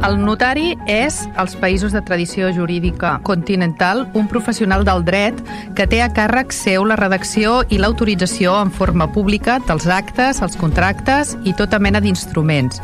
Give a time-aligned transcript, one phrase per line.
[0.00, 5.36] El notari és, als països de tradició jurídica continental, un professional del dret
[5.76, 10.56] que té a càrrec seu la redacció i l'autorització en forma pública dels actes, els
[10.56, 12.80] contractes i tota mena d'instruments,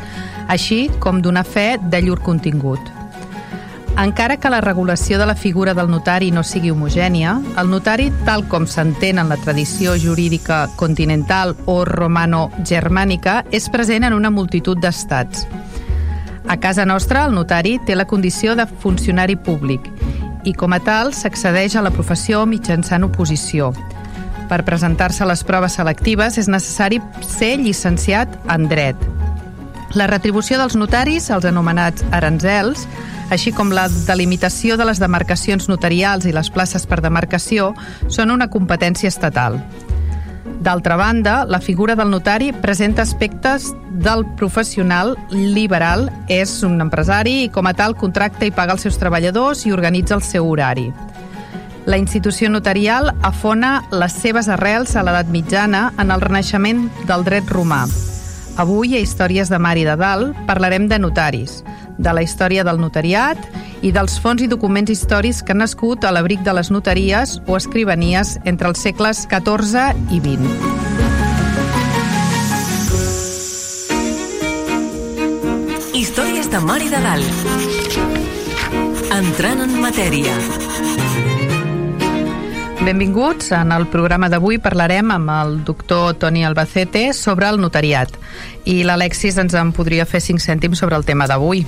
[0.52, 2.93] així com donar fe de llur contingut.
[3.96, 8.45] Encara que la regulació de la figura del notari no sigui homogènia, el notari, tal
[8.45, 15.48] com s'entén en la tradició jurídica continental o romano-germànica, és present en una multitud d'estats.
[16.49, 19.89] A casa nostra, el notari té la condició de funcionari públic
[20.47, 23.73] i, com a tal, s'accedeix a la professió mitjançant oposició.
[24.47, 29.01] Per presentar-se a les proves selectives és necessari ser llicenciat en dret.
[29.99, 32.87] La retribució dels notaris, els anomenats aranzels,
[33.35, 37.73] així com la delimitació de les demarcacions notarials i les places per demarcació,
[38.07, 39.59] són una competència estatal.
[40.61, 46.09] D'altra banda, la figura del notari presenta aspectes del professional liberal.
[46.29, 50.16] És un empresari i, com a tal, contracta i paga els seus treballadors i organitza
[50.16, 50.91] el seu horari.
[51.87, 57.47] La institució notarial afona les seves arrels a l'edat mitjana en el renaixement del dret
[57.55, 57.85] romà.
[58.57, 61.59] Avui, a Històries de Mar i de Dalt, parlarem de notaris,
[61.99, 63.37] de la història del notariat
[63.85, 67.56] i dels fons i documents històrics que han nascut a l'abric de les notaries o
[67.60, 70.41] escrivanies entre els segles XIV i XX.
[76.00, 77.32] Històries de Mar i de Dalt.
[79.20, 80.41] Entrant en matèria.
[82.87, 83.48] Benvinguts.
[83.50, 88.12] En el programa d'avui parlarem amb el doctor Toni Albacete sobre el notariat.
[88.62, 91.64] I l'Alexis ens en podria fer cinc cèntims sobre el tema d'avui.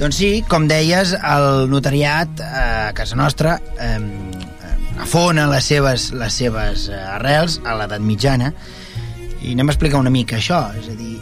[0.00, 2.48] Doncs sí, com deies, el notariat eh,
[2.86, 4.00] a casa nostra eh,
[5.04, 8.54] afona les seves, les seves eh, arrels a l'edat mitjana
[9.42, 11.18] i anem a explicar una mica això, és a dir,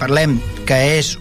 [0.00, 0.38] parlem
[0.68, 1.16] que és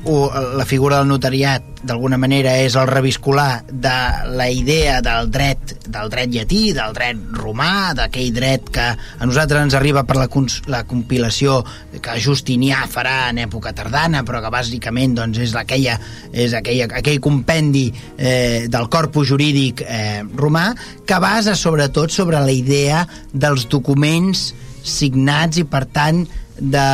[0.56, 3.96] la figura del notariat d'alguna manera és el reviscular de
[4.36, 9.64] la idea del dret del dret llatí, del dret romà d'aquell dret que a nosaltres
[9.64, 10.28] ens arriba per la,
[10.68, 11.62] la compilació
[12.04, 15.98] que Justinià farà en època tardana però que bàsicament doncs, és, aquella,
[16.32, 20.74] és aquella, aquell compendi eh, del corpus jurídic eh, romà
[21.08, 24.50] que basa sobretot sobre la idea dels documents
[24.84, 26.26] signats i per tant
[26.60, 26.88] de,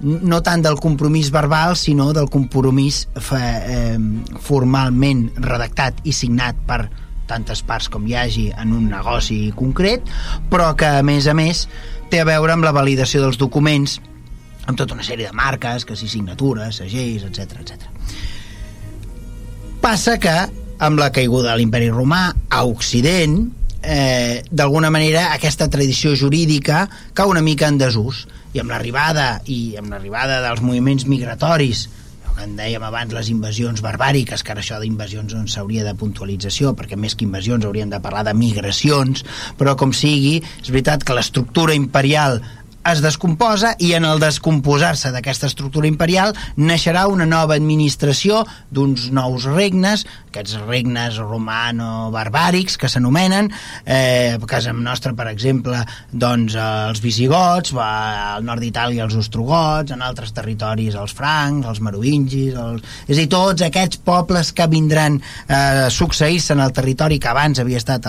[0.00, 3.98] no tant del compromís verbal, sinó del compromís fe, eh,
[4.42, 6.88] formalment redactat i signat per
[7.28, 10.04] tantes parts com hi hagi en un negoci concret,
[10.50, 11.66] però que, a més a més,
[12.10, 14.00] té a veure amb la validació dels documents
[14.66, 17.88] amb tota una sèrie de marques, que si signatures, segells, etc etc.
[19.84, 20.36] Passa que,
[20.80, 23.42] amb la caiguda de l'imperi romà a Occident,
[23.82, 29.74] eh, d'alguna manera aquesta tradició jurídica cau una mica en desús i amb l'arribada i
[29.80, 31.88] amb l'arribada dels moviments migratoris
[32.34, 36.72] que en dèiem abans les invasions barbàriques, que ara això d'invasions no s'hauria de puntualització,
[36.74, 39.22] perquè més que invasions hauríem de parlar de migracions,
[39.58, 42.40] però com sigui, és veritat que l'estructura imperial
[42.84, 48.42] es descomposa i en el descomposar-se d'aquesta estructura imperial naixerà una nova administració
[48.74, 53.50] d'uns nous regnes, aquests regnes romano-barbàrics que s'anomenen,
[53.86, 55.80] eh, a casa nostra, per exemple,
[56.12, 62.54] doncs els visigots, al nord d'Itàlia els ostrogots, en altres territoris els francs, els merovingis,
[62.54, 62.84] els...
[63.08, 67.58] és a dir, tots aquests pobles que vindran eh, succeir-se en el territori que abans
[67.62, 68.04] havia estat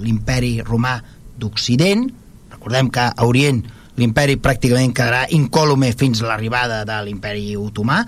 [0.00, 1.00] l'imperi romà
[1.40, 2.06] d'Occident,
[2.52, 3.64] recordem que a Orient
[4.00, 8.04] l'imperi pràcticament quedarà incòlume fins a l'arribada de l'imperi otomà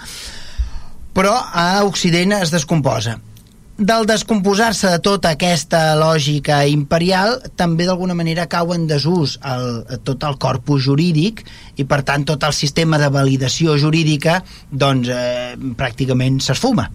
[1.12, 3.18] però a Occident es descomposa.
[3.82, 10.22] Del descomposar-se de tota aquesta lògica imperial també d'alguna manera cau en desús el, tot
[10.28, 11.40] el corpus jurídic
[11.80, 16.90] i per tant tot el sistema de validació jurídica doncs eh, pràcticament s'esfuma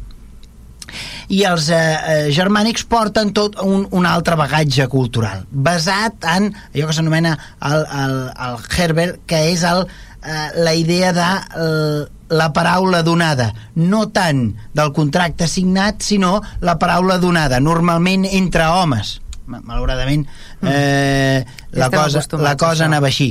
[1.34, 6.90] i els eh, eh, germànics porten tot un, un altre bagatge cultural basat en allò
[6.90, 7.38] que s'anomena
[7.70, 9.88] el, el, el Herbert que és el,
[10.24, 13.54] eh, la idea de el, la paraula donada.
[13.76, 19.22] No tant del contracte signat sinó la paraula donada normalment entre homes.
[19.48, 20.26] Malauradament
[20.60, 20.68] mm.
[20.68, 23.30] eh, la, cosa, la cosa anava així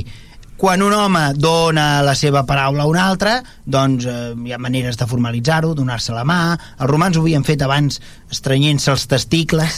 [0.57, 4.97] quan un home dona la seva paraula a un altre, doncs eh, hi ha maneres
[4.97, 6.41] de formalitzar-ho, donar-se la mà.
[6.79, 8.01] Els romans ho havien fet abans
[8.33, 9.77] estrenyent-se els testicles,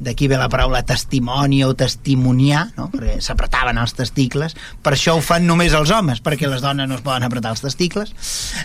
[0.00, 2.88] d'aquí ve la paraula testimoni o testimoniar, no?
[2.90, 6.98] perquè s'apretaven els testicles, per això ho fan només els homes, perquè les dones no
[6.98, 8.14] es poden apretar els testicles,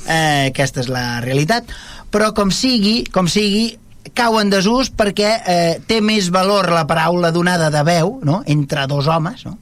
[0.08, 1.70] eh, aquesta és la realitat,
[2.12, 3.76] però com sigui, com sigui,
[4.16, 8.42] cau en desús perquè eh, té més valor la paraula donada de veu, no?
[8.48, 9.58] entre dos homes, no?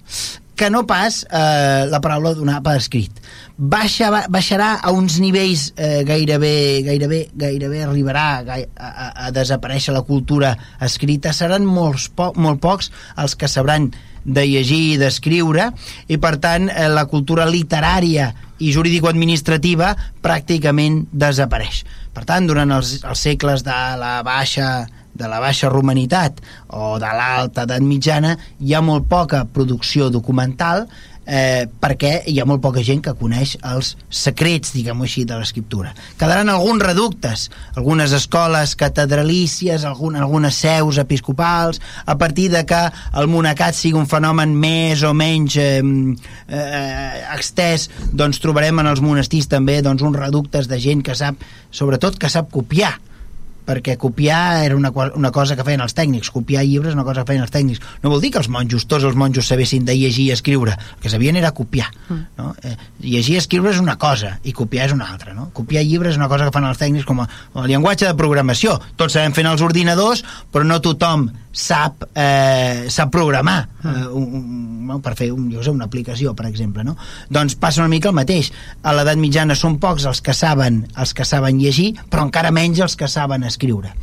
[0.56, 3.20] Que no pas eh, la paraula donada per escrit.
[3.58, 6.54] Baixa, baixarà a uns nivells eh, gairebé,
[6.86, 11.34] gairebé, gairebé arribarà a, a, a desaparèixer la cultura escrita.
[11.34, 13.92] Seran molts po molt pocs els que sabran
[14.24, 15.68] de llegir i d'escriure
[16.08, 18.32] i per tant eh, la cultura literària
[18.64, 19.92] i jurídico-administrativa
[20.24, 21.84] pràcticament desapareix.
[22.14, 26.42] Per tant, durant els, els segles de la baixa de la baixa romanitat
[26.74, 30.88] o de l'alta edat mitjana hi ha molt poca producció documental
[31.26, 35.94] eh, perquè hi ha molt poca gent que coneix els secrets, diguem-ho així, de l'escriptura.
[36.20, 37.46] Quedaran alguns reductes,
[37.76, 42.82] algunes escoles catedralícies, algun, algunes seus episcopals, a partir de que
[43.20, 49.04] el monacat sigui un fenomen més o menys eh, eh, extès, doncs trobarem en els
[49.04, 51.40] monestirs també doncs, uns reductes de gent que sap,
[51.72, 52.98] sobretot que sap copiar,
[53.66, 57.34] perquè copiar era una, una cosa que feien els tècnics, copiar llibres una cosa que
[57.34, 57.84] feien els tècnics.
[58.04, 61.04] No vol dir que els monjos, tots els monjos sabessin de llegir i escriure, el
[61.04, 61.90] que sabien era copiar.
[62.10, 62.22] Mm.
[62.40, 62.54] No?
[62.64, 65.34] Eh, llegir i escriure és una cosa i copiar és una altra.
[65.38, 65.50] No?
[65.56, 68.18] Copiar llibres és una cosa que fan els tècnics com a, com a llenguatge de
[68.20, 68.78] programació.
[69.00, 74.26] Tots sabem fer els ordinadors, però no tothom sap, eh, sap programar eh, un,
[74.90, 76.84] un, per fer un, jo sé, una aplicació, per exemple.
[76.84, 76.98] No?
[77.30, 78.52] Doncs passa una mica el mateix.
[78.84, 82.82] A l'edat mitjana són pocs els que saben els que saben llegir, però encara menys
[82.84, 83.94] els que saben escriure.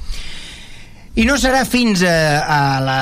[1.19, 2.17] I no serà fins a,
[2.47, 3.01] a la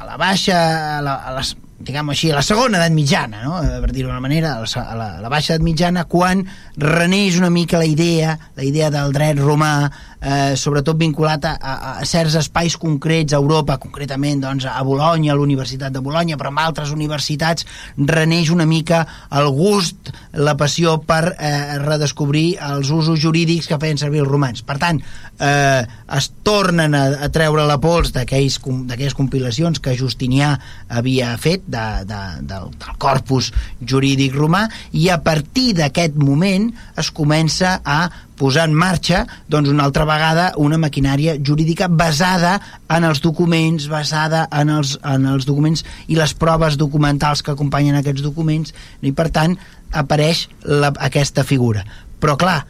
[0.00, 0.60] a la baixa,
[0.98, 3.58] a, la, a les diguem així, a la segona edat mitjana, no?
[3.82, 6.42] per dir-ho d'una manera, a la, a, la, a la baixa edat mitjana, quan
[6.80, 11.74] reneix una mica la idea, la idea del dret romà, eh, sobretot vinculat a, a,
[12.00, 16.52] a certs espais concrets a Europa, concretament doncs, a Bologna, a l'Universitat de Bologna, però
[16.52, 19.02] en altres universitats reneix una mica
[19.36, 24.62] el gust, la passió per eh, redescobrir els usos jurídics que feien servir els romans.
[24.66, 25.00] Per tant,
[25.40, 25.82] eh,
[26.16, 30.52] es tornen a, a treure la pols d'aquelles compilacions que Justinià
[30.88, 33.50] havia fet de, de, del, del corpus
[33.80, 36.70] jurídic romà i a partir d'aquest moment
[37.00, 38.02] es comença a
[38.40, 42.56] posar en marxa doncs, una altra vegada una maquinària jurídica basada
[42.88, 48.00] en els documents, basada en els, en els documents i les proves documentals que acompanyen
[48.00, 48.72] aquests documents
[49.04, 49.58] i per tant
[49.92, 51.84] apareix la, aquesta figura.
[52.20, 52.62] Però clar,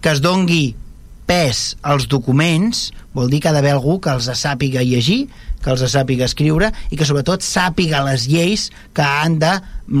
[0.00, 0.72] que es dongui
[1.28, 5.26] pes als documents vol dir que ha d'haver algú que els sàpiga llegir,
[5.60, 9.58] que els sàpiga escriure i que sobretot sàpiga les lleis que han de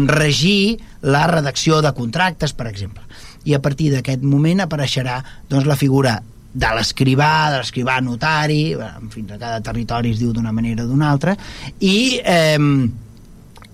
[0.08, 3.07] regir la redacció de contractes, per exemple
[3.44, 6.18] i a partir d'aquest moment apareixerà doncs, la figura
[6.58, 10.88] de l'escrivà, de l'escrivà notari, en fi, a cada territori es diu d'una manera o
[10.88, 11.36] d'una altra,
[11.78, 12.58] i, eh,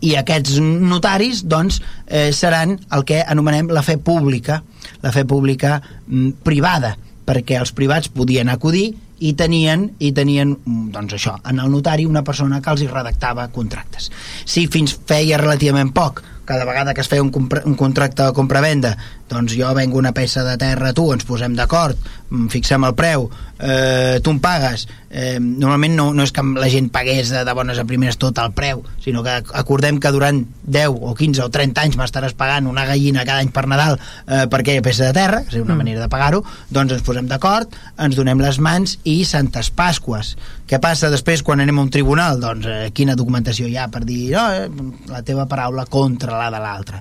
[0.04, 4.60] i aquests notaris doncs, eh, seran el que anomenem la fe pública,
[5.02, 8.90] la fe pública mm, privada, perquè els privats podien acudir
[9.24, 12.90] i tenien, i tenien mm, doncs això, en el notari una persona que els hi
[12.90, 14.10] redactava contractes.
[14.44, 18.94] Si fins feia relativament poc cada vegada que es feia un, un contracte de compra-venda
[19.34, 21.98] doncs jo vengo una peça de terra a tu, ens posem d'acord,
[22.30, 23.28] mm, fixem el preu,
[23.58, 24.86] eh, tu em pagues.
[25.14, 28.38] Eh, normalment no, no és que la gent pagués de, de bones a primeres tot
[28.42, 32.66] el preu, sinó que acordem que durant 10 o 15 o 30 anys m'estaràs pagant
[32.66, 35.78] una gallina cada any per Nadal eh, per aquella peça de terra, és una mm.
[35.84, 40.34] manera de pagar-ho, doncs ens posem d'acord, ens donem les mans i Santes Pasques.
[40.66, 42.40] Què passa després quan anem a un tribunal?
[42.42, 44.68] Doncs eh, quina documentació hi ha per dir no, eh,
[45.12, 47.00] la teva paraula contra la de l'altra.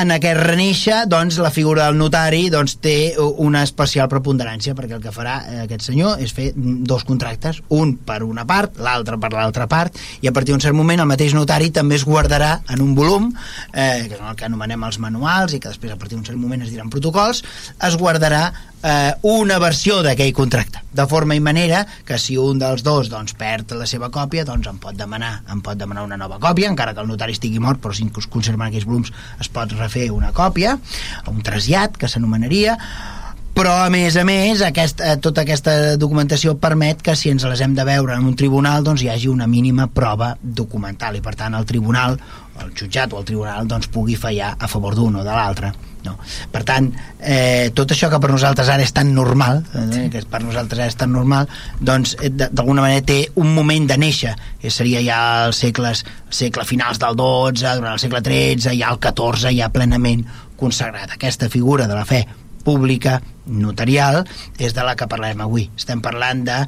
[0.00, 5.02] En aquest renéixer, doncs, la figura del notari doncs, té una especial preponderància perquè el
[5.04, 9.32] que farà eh, aquest senyor és fer dos contractes, un per una part, l'altre per
[9.34, 12.82] l'altra part, i a partir d'un cert moment el mateix notari també es guardarà en
[12.84, 13.30] un volum,
[13.72, 16.40] eh, que és el que anomenem els manuals i que després a partir d'un cert
[16.40, 17.44] moment es diran protocols,
[17.88, 18.48] es guardarà
[18.82, 23.34] eh, una versió d'aquell contracte, de forma i manera que si un dels dos doncs,
[23.38, 26.94] perd la seva còpia, doncs em pot demanar em pot demanar una nova còpia, encara
[26.94, 30.78] que el notari estigui mort, però si conserven aquells volums es pot refer una còpia,
[31.26, 32.76] un trasllat, que s'anomenaria,
[33.58, 37.60] però a més a més aquest, eh, tota aquesta documentació permet que si ens les
[37.64, 41.34] hem de veure en un tribunal doncs hi hagi una mínima prova documental i per
[41.34, 42.20] tant el tribunal,
[42.62, 46.14] el jutjat o el tribunal doncs pugui fallar a favor d'un o de l'altre No.
[46.52, 50.40] Per tant, eh, tot això que per nosaltres ara és tan normal, eh, que per
[50.44, 51.48] nosaltres ara és tan normal,
[51.80, 56.38] doncs eh, d'alguna manera té un moment de néixer, que seria ja els segles, el
[56.40, 60.24] segle finals del 12, durant el segle 13, ja el 14, ja plenament
[60.58, 61.14] consagrat.
[61.14, 62.24] Aquesta figura de la fe
[62.66, 64.24] pública, notarial,
[64.58, 65.68] és de la que parlarem avui.
[65.78, 66.58] Estem parlant de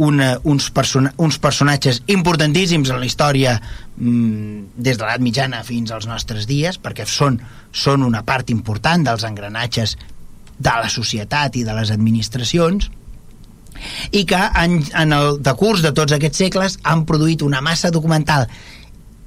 [0.00, 5.92] una, uns, person uns personatges importantíssims en la història mm, des de l'edat mitjana fins
[5.92, 7.36] als nostres dies, perquè són,
[7.72, 9.98] són una part important dels engranatges
[10.56, 12.88] de la societat i de les administracions,
[14.12, 18.48] i que en, en el decurs de tots aquests segles han produït una massa documental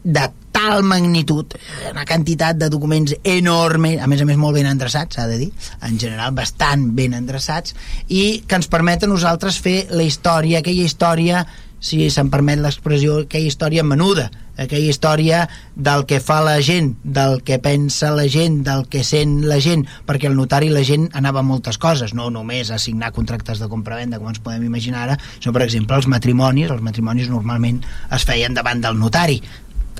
[0.03, 1.55] de tal magnitud,
[1.91, 5.49] una quantitat de documents enorme, a més a més molt ben endreçats, s'ha de dir,
[5.81, 7.73] en general bastant ben endreçats,
[8.07, 11.43] i que ens permet a nosaltres fer la història, aquella història,
[11.83, 15.41] si se'n permet l'expressió, aquella història menuda, aquella història
[15.75, 19.83] del que fa la gent, del que pensa la gent, del que sent la gent,
[20.07, 23.67] perquè el notari la gent anava a moltes coses, no només a signar contractes de
[23.67, 27.81] compra-venda, com ens podem imaginar ara, sinó, per exemple, els matrimonis, els matrimonis normalment
[28.13, 29.41] es feien davant del notari,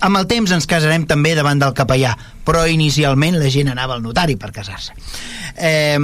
[0.03, 4.03] amb el temps ens casarem també davant del capellà, però inicialment la gent anava al
[4.03, 4.95] notari per casar-se.
[5.53, 5.99] Eh,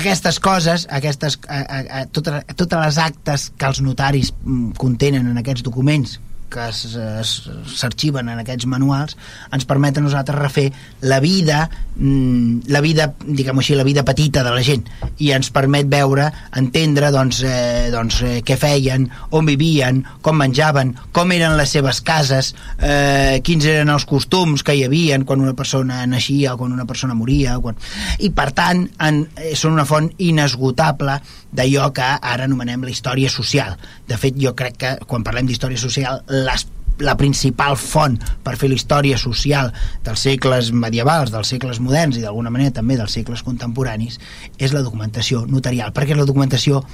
[0.00, 1.62] aquestes coses, aquestes, a,
[2.00, 6.18] a, totes, totes les actes que els notaris mm, contenen en aquests documents,
[6.54, 9.16] que s'arxiven en aquests manuals
[9.54, 10.68] ens permet a nosaltres refer
[11.02, 11.64] la vida
[11.96, 14.84] mm, la vida, diguem així, la vida petita de la gent
[15.22, 20.94] i ens permet veure, entendre doncs, eh, doncs eh, què feien, on vivien com menjaven,
[21.14, 25.56] com eren les seves cases eh, quins eren els costums que hi havien quan una
[25.58, 27.78] persona naixia o quan una persona moria quan...
[28.18, 31.18] i per tant en, eh, són una font inesgotable
[31.54, 33.76] d'allò que ara anomenem la història social.
[34.08, 36.68] De fet, jo crec que quan parlem d'història social, les
[37.02, 39.72] la principal font per fer la història social
[40.06, 44.20] dels segles medievals, dels segles moderns i d'alguna manera també dels segles contemporanis
[44.58, 46.84] és la documentació notarial, perquè la documentació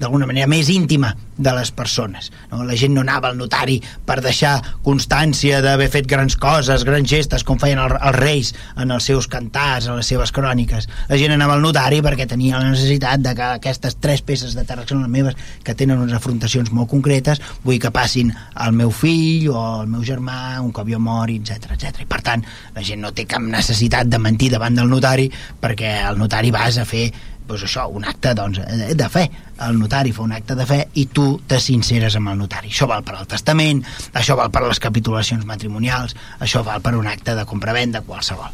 [0.00, 2.30] d'alguna manera més íntima de les persones.
[2.50, 2.62] No?
[2.68, 7.44] La gent no anava al notari per deixar constància d'haver fet grans coses, grans gestes,
[7.46, 10.88] com feien el, els reis en els seus cantars, en les seves cròniques.
[11.08, 14.66] La gent anava al notari perquè tenia la necessitat de que aquestes tres peces de
[14.68, 18.76] terra que són les meves, que tenen unes afrontacions molt concretes, vull que passin al
[18.76, 22.04] meu fill o al meu germà un cop jo mori, etc etc.
[22.04, 22.44] I per tant,
[22.76, 25.30] la gent no té cap necessitat de mentir davant del notari
[25.60, 27.08] perquè el notari vas a fer
[27.50, 28.62] doncs això, un acte doncs,
[28.96, 29.26] de fe
[29.66, 32.88] el notari fa un acte de fe i tu te sinceres amb el notari això
[32.90, 33.82] val per al testament,
[34.14, 38.50] això val per a les capitulacions matrimonials això val per un acte de compravenda qualsevol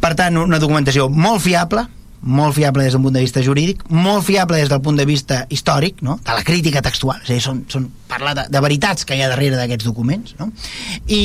[0.00, 1.88] per tant una documentació molt fiable
[2.20, 5.44] molt fiable des del punt de vista jurídic, molt fiable des del punt de vista
[5.48, 6.18] històric, no?
[6.24, 9.22] de la crítica textual, és a dir, són, són parlar de, de veritats que hi
[9.22, 10.50] ha darrere d'aquests documents, no?
[11.06, 11.22] i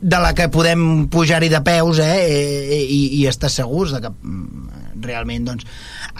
[0.00, 4.12] de la que podem pujar-hi de peus eh, i, i, i estar segurs de que
[5.04, 5.66] realment doncs,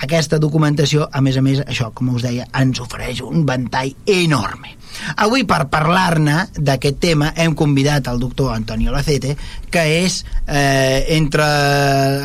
[0.02, 4.76] aquesta documentació, a més a més, això, com us deia, ens ofereix un ventall enorme.
[5.22, 9.36] Avui, per parlar-ne d'aquest tema, hem convidat el doctor Antonio Lacete,
[9.70, 11.46] que és eh, entre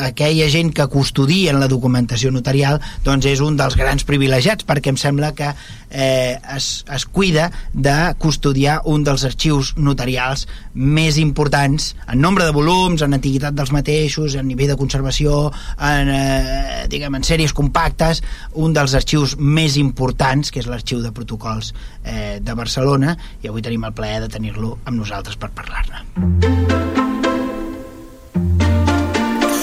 [0.08, 5.00] aquella gent que custodien la documentació notarial, doncs és un dels grans privilegiats, perquè em
[5.00, 5.52] sembla que
[5.90, 12.54] eh, es, es cuida de custodiar un dels arxius notarials més importants en nombre de
[12.56, 18.22] volums, en antiguitat dels mateixos, en nivell de conservació, en, eh, diguem, en sèries compactes,
[18.54, 21.72] un dels arxius més importants, que és l'arxiu de protocols
[22.04, 26.04] eh, de Barcelona i avui tenim el plaer de tenir-lo amb nosaltres per parlar-ne.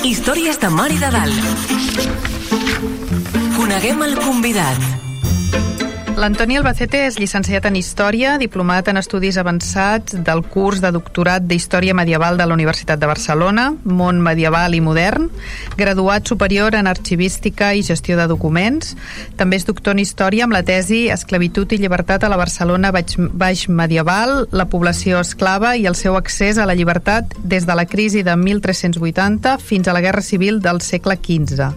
[0.03, 1.71] Històries de Mar i de Dalt.
[3.55, 5.12] Coneguem el convidat.
[6.13, 11.95] L'Antoni Albacete és llicenciat en Història, diplomat en Estudis Avançats del curs de doctorat d'Història
[11.97, 15.25] Medieval de la Universitat de Barcelona, món medieval i modern,
[15.79, 18.93] graduat superior en Arxivística i Gestió de Documents.
[19.41, 23.17] També és doctor en Història amb la tesi Esclavitud i llibertat a la Barcelona baix,
[23.17, 27.89] baix medieval, la població esclava i el seu accés a la llibertat des de la
[27.89, 31.73] crisi de 1380 fins a la Guerra Civil del segle XV.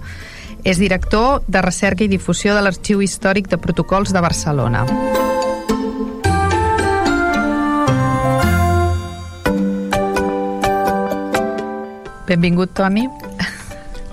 [0.67, 4.81] És director de recerca i difusió de l'Arxiu Històric de Protocols de Barcelona.
[12.27, 13.07] Benvingut, Toni.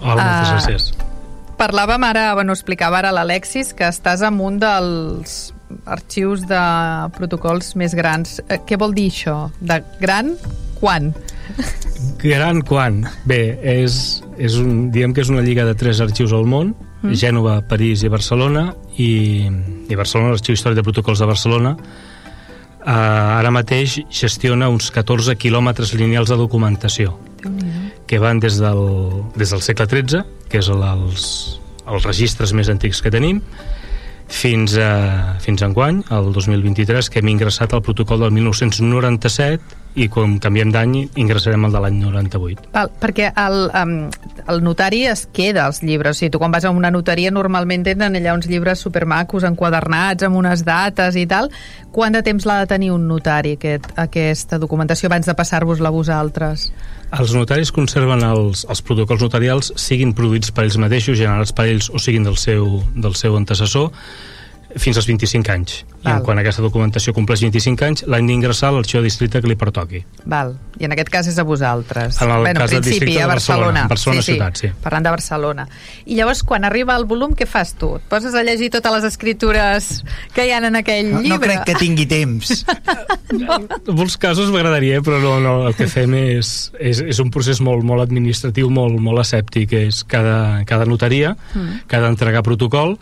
[0.03, 0.87] Hola, moltes uh, gràcies.
[1.57, 5.39] Parlàvem ara, bueno, explicava ara l'Alexis, que estàs en un dels
[5.89, 6.61] arxius de
[7.17, 8.37] protocols més grans.
[8.45, 9.39] Eh, què vol dir això?
[9.57, 10.35] De gran?
[10.77, 11.15] Quan?
[12.23, 13.01] Gran quan?
[13.27, 13.41] Bé,
[13.83, 17.17] és, és un, diem que és una lliga de tres arxius al món, mm.
[17.19, 19.43] Gènova, París i Barcelona, i,
[19.91, 25.93] i Barcelona, l'Arxiu Històric de Protocols de Barcelona, eh, ara mateix gestiona uns 14 quilòmetres
[25.99, 27.19] lineals de documentació.
[28.07, 28.81] que van des del,
[29.35, 31.23] des del segle XIII, que és el, els,
[31.87, 33.39] els registres més antics que tenim,
[34.27, 40.07] fins a, fins a enguany, el 2023, que hem ingressat al protocol del 1997 i
[40.09, 42.69] quan canviem d'any ingressarem el de l'any 98.
[42.73, 43.93] Val, perquè el, um,
[44.49, 46.17] el notari es queda els llibres.
[46.17, 50.25] O sigui, tu quan vas a una notaria normalment tenen allà uns llibres supermacos, enquadernats,
[50.25, 51.51] amb unes dates i tal.
[51.93, 55.95] Quant de temps l'ha de tenir un notari, aquest, aquesta documentació, abans de passar-vos-la a
[55.95, 56.71] vosaltres?
[57.13, 61.91] Els notaris conserven els, els protocols notarials, siguin produïts per ells mateixos, generats per ells
[61.93, 63.91] o siguin del seu, del seu antecessor,
[64.77, 65.83] fins als 25 anys.
[66.03, 66.19] Val.
[66.19, 69.55] I quan aquesta documentació compleix 25 anys, l'any d'ingressar a l'arxiu de districte que li
[69.59, 70.03] pertoqui.
[70.29, 70.55] Val.
[70.79, 72.17] I en aquest cas és a vosaltres.
[72.21, 73.85] En el bueno, cas del districte a Barcelona.
[73.87, 74.71] Barcelona, sí, ciutat, sí.
[74.83, 75.67] Parlant de Barcelona.
[76.05, 77.93] I llavors, quan arriba el volum, què fas tu?
[77.99, 79.91] Et poses a llegir totes les escritures
[80.33, 81.37] que hi ha en aquell no, llibre?
[81.37, 82.63] No crec que tingui temps.
[83.33, 87.63] En molts casos m'agradaria, però no, no, el que fem és, és, és un procés
[87.65, 89.73] molt, molt administratiu, molt, molt escèptic.
[89.89, 91.85] És cada, cada notaria, mm.
[91.89, 92.97] cada entregar protocol,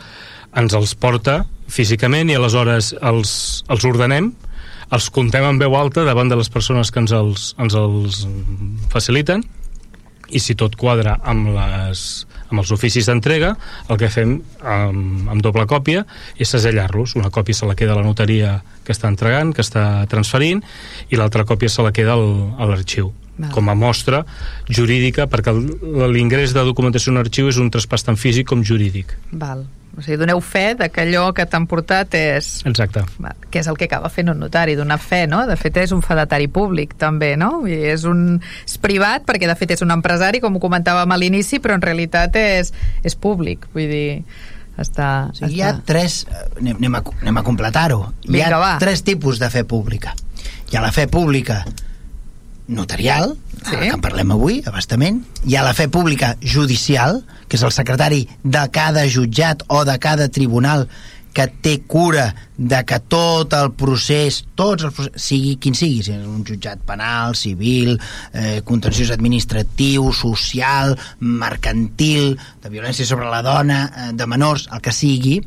[0.55, 3.31] ens els porta físicament i aleshores els,
[3.71, 4.31] els ordenem,
[4.91, 8.25] els contem en veu alta davant de les persones que ens els, ens els
[8.91, 9.45] faciliten
[10.31, 12.03] i si tot quadra amb, les,
[12.49, 13.53] amb els oficis d'entrega,
[13.91, 16.05] el que fem amb, amb doble còpia
[16.37, 17.17] és segellar-los.
[17.19, 20.63] Una còpia se la queda a la notaria que està entregant, que està transferint,
[21.11, 23.11] i l'altra còpia se la queda al, a l'arxiu
[23.53, 24.23] com a mostra
[24.69, 25.53] jurídica perquè
[26.13, 29.65] l'ingrés de documentació en arxiu és un traspàs tant físic com jurídic Val.
[29.97, 32.61] O sigui, doneu fe de que allò que t'han portat és...
[32.69, 33.03] Exacte.
[33.51, 35.41] Que és el que acaba fent un notari, donar fe, no?
[35.49, 37.65] De fet, és un fedatari públic, també, no?
[37.67, 38.39] I és un...
[38.39, 41.83] és privat, perquè de fet és un empresari, com ho comentàvem a l'inici, però en
[41.83, 42.71] realitat és,
[43.03, 44.07] és públic, vull dir...
[44.79, 45.57] Està, o sigui, està...
[45.57, 46.21] hi ha tres...
[46.55, 48.05] Anem, anem a, anem a completar-ho.
[48.31, 48.73] Hi ha va.
[48.79, 50.15] tres tipus de fe pública.
[50.71, 51.65] Hi ha la fe pública
[52.67, 53.75] notarial, sí.
[53.75, 55.21] que en parlem avui, abastament.
[55.45, 59.97] Hi ha la fe pública judicial, que és el secretari de cada jutjat o de
[60.01, 60.87] cada tribunal
[61.31, 62.25] que té cura
[62.57, 66.83] de que tot el procés, tots els procés, sigui quin sigui, si és un jutjat
[66.87, 67.95] penal, civil,
[68.33, 74.91] eh, contenciós administratiu, social, mercantil, de violència sobre la dona, eh, de menors, el que
[74.95, 75.39] sigui,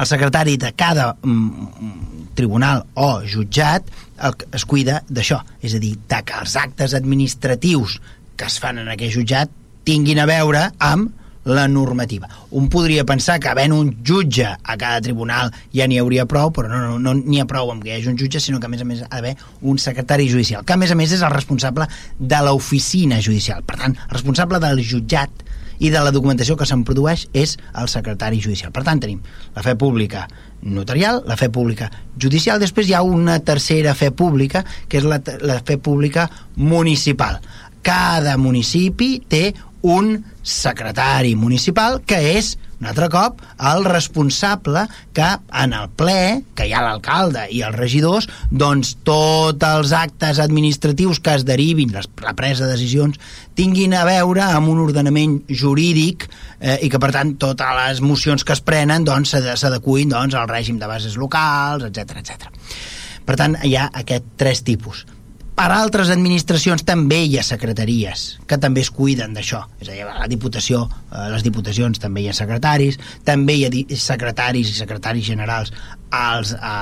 [0.00, 3.84] el secretari de cada mm, tribunal o jutjat
[4.26, 8.00] el, es cuida d'això, és a dir, de que els actes administratius
[8.36, 9.50] que es fan en aquell jutjat
[9.84, 12.28] tinguin a veure amb la normativa.
[12.50, 16.68] Un podria pensar que havent un jutge a cada tribunal ja n'hi hauria prou, però
[16.68, 18.72] no, no, no n'hi ha prou amb que hi hagi un jutge, sinó que a
[18.72, 21.32] més a més ha d'haver un secretari judicial, que a més a més és el
[21.32, 23.64] responsable de l'oficina judicial.
[23.64, 25.48] Per tant, el responsable del jutjat
[25.80, 28.72] i de la documentació que se'n produeix és el secretari judicial.
[28.72, 29.20] Per tant, tenim
[29.56, 30.26] la fe pública
[30.62, 31.90] notarial, la fe pública
[32.20, 37.40] judicial, després hi ha una tercera fe pública, que és la, la fe pública municipal.
[37.82, 45.26] Cada municipi té un secretari municipal que és un altre cop el responsable que
[45.62, 51.20] en el ple, que hi ha l'alcalde i els regidors, doncs tots els actes administratius
[51.20, 53.20] que es derivin, les, la presa de decisions,
[53.58, 56.26] tinguin a veure amb un ordenament jurídic
[56.58, 60.48] eh, i que per tant totes les mocions que es prenen doncs s'adecuïn doncs, al
[60.48, 62.50] règim de bases locals, etc etc.
[63.28, 65.04] Per tant, hi ha aquest tres tipus
[65.60, 69.60] per altres administracions també hi ha secretaries que també es cuiden d'això.
[69.82, 72.96] És a dir, la Diputació, a les Diputacions també hi ha secretaris,
[73.28, 75.74] també hi ha secretaris i secretaris generals
[76.16, 76.72] als, a,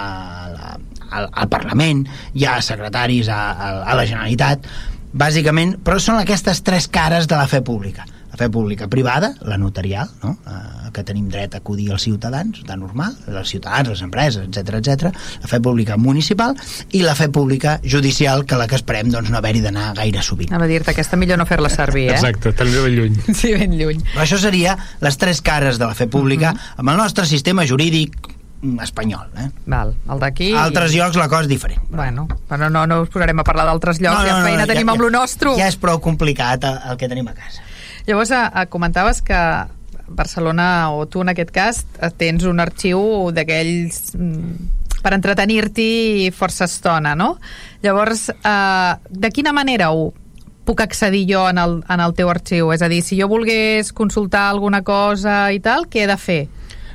[0.68, 0.76] a,
[1.10, 2.04] al, al Parlament,
[2.38, 4.70] hi ha secretaris a, a, a la Generalitat,
[5.10, 8.06] bàsicament, però són aquestes tres cares de la fe pública
[8.38, 10.36] fe pública privada, la notarial, no?
[10.46, 14.78] eh, que tenim dret a acudir als ciutadans, de normal, els ciutadans, les empreses, etc
[14.78, 15.12] etc.
[15.42, 16.56] la fe pública municipal
[16.92, 20.52] i la fe pública judicial, que la que esperem doncs, no haver-hi d'anar gaire sovint.
[20.52, 22.16] Anava a dir-te, aquesta millor no fer-la servir, eh?
[22.16, 23.20] Exacte, també ben lluny.
[23.38, 24.00] Sí, ben lluny.
[24.14, 24.74] Però això seria
[25.04, 26.58] les tres cares de la fe pública uh mhm.
[26.58, 26.80] -huh.
[26.80, 28.16] amb el nostre sistema jurídic
[28.82, 29.30] espanyol.
[29.38, 29.48] Eh?
[29.66, 30.50] Val, el d'aquí...
[30.54, 31.80] A altres llocs la cosa és diferent.
[31.90, 34.70] Bueno, però no, no us posarem a parlar d'altres llocs, no, no, ja feina no,
[34.72, 35.54] tenim ja, amb lo nostre.
[35.58, 37.67] Ja és prou complicat el, el que tenim a casa.
[38.08, 39.36] Llavors, a, a, comentaves que
[40.08, 41.82] Barcelona, o tu en aquest cas,
[42.16, 47.34] tens un arxiu d'aquells mm, per entretenir-t'hi força estona, no?
[47.84, 50.08] Llavors, eh, de quina manera ho
[50.64, 52.72] puc accedir jo en el, en el teu arxiu?
[52.72, 56.40] És a dir, si jo volgués consultar alguna cosa i tal, què he de fer?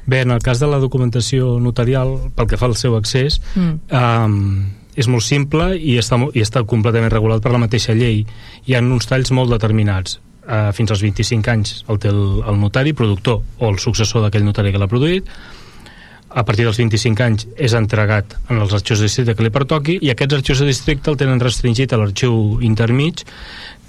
[0.09, 3.77] Bé, en el cas de la documentació notarial, pel que fa al seu accés, mm.
[3.93, 4.65] um,
[4.97, 8.25] és molt simple i està, i està completament regulat per la mateixa llei.
[8.65, 12.59] Hi ha uns talls molt determinats eh, fins als 25 anys el té el, el
[12.59, 15.29] notari, productor o el successor d'aquell notari que l'ha produït
[16.33, 19.99] a partir dels 25 anys és entregat en els arxius de districte que li pertoqui
[20.01, 23.23] i aquests arxius de districte el tenen restringit a l'arxiu intermig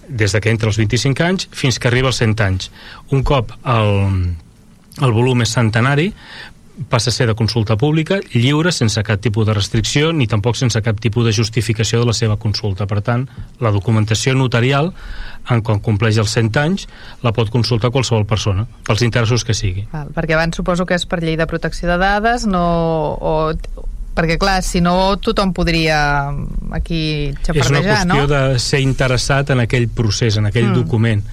[0.08, 2.70] des de que entra als 25 anys fins que arriba als 100 anys.
[3.16, 3.94] Un cop el,
[5.00, 6.10] el volum és centenari,
[6.90, 10.80] passa a ser de consulta pública, lliure, sense cap tipus de restricció, ni tampoc sense
[10.82, 12.88] cap tipus de justificació de la seva consulta.
[12.90, 13.28] Per tant,
[13.62, 14.92] la documentació notarial,
[15.50, 16.88] en quan compleix els 100 anys,
[17.22, 19.86] la pot consultar qualsevol persona, pels interessos que sigui.
[19.92, 22.64] Val, perquè abans suposo que és per llei de protecció de dades, no...
[23.20, 23.34] O,
[24.14, 26.30] perquè clar, si no tothom podria
[26.74, 28.30] aquí xafardejar, És una qüestió no?
[28.30, 30.78] de ser interessat en aquell procés, en aquell mm.
[30.78, 31.24] document.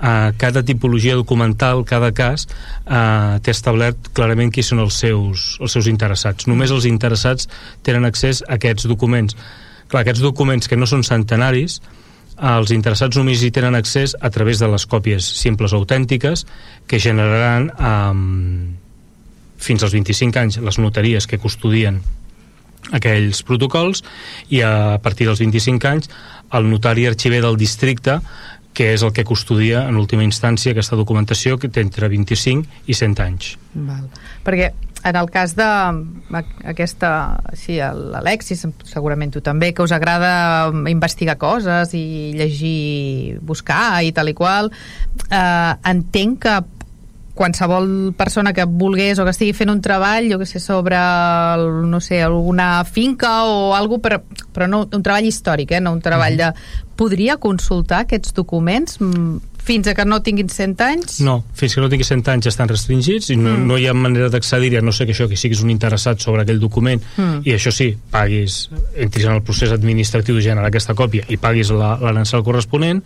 [0.00, 2.46] Uh, cada tipologia documental, cada cas,
[2.88, 6.48] uh, té establert clarament qui són els seus, els seus interessats.
[6.48, 7.50] Només els interessats
[7.86, 9.36] tenen accés a aquests documents.
[9.90, 11.80] Clar, aquests documents que no són centenaris,
[12.40, 16.46] els interessats només hi tenen accés a través de les còpies simples o autèntiques
[16.88, 18.70] que generaran um,
[19.60, 22.00] fins als 25 anys les notaries que custodien
[22.96, 24.04] aquells protocols
[24.48, 26.10] i a partir dels 25 anys
[26.56, 28.20] el notari arxiver del districte
[28.74, 32.94] que és el que custodia en última instància aquesta documentació que té entre 25 i
[32.94, 33.56] 100 anys.
[33.74, 34.06] Val.
[34.46, 34.70] Perquè
[35.02, 35.66] en el cas de
[36.68, 37.10] aquesta,
[37.56, 44.30] sí, l'Alexis, segurament tu també, que us agrada investigar coses i llegir, buscar i tal
[44.30, 44.70] i qual,
[45.30, 46.58] eh, entenc que
[47.34, 51.66] qualsevol persona que volgués o que estigui fent un treball, jo que sé, sobre el,
[51.90, 54.20] no sé, alguna finca o alguna però,
[54.54, 56.52] però no un treball històric, eh, no un treball de...
[57.00, 61.20] Podria consultar aquests documents mm, fins a que no tinguin 100 anys?
[61.24, 63.66] No, fins que no tinguin 100 anys estan restringits i no, mm.
[63.68, 66.44] no hi ha manera d'accedir a no sé que això, que siguis un interessat sobre
[66.44, 67.42] aquell document mm.
[67.48, 68.62] i això sí, paguis,
[68.96, 73.04] entris en el procés administratiu de generar aquesta còpia i paguis l'arancel corresponent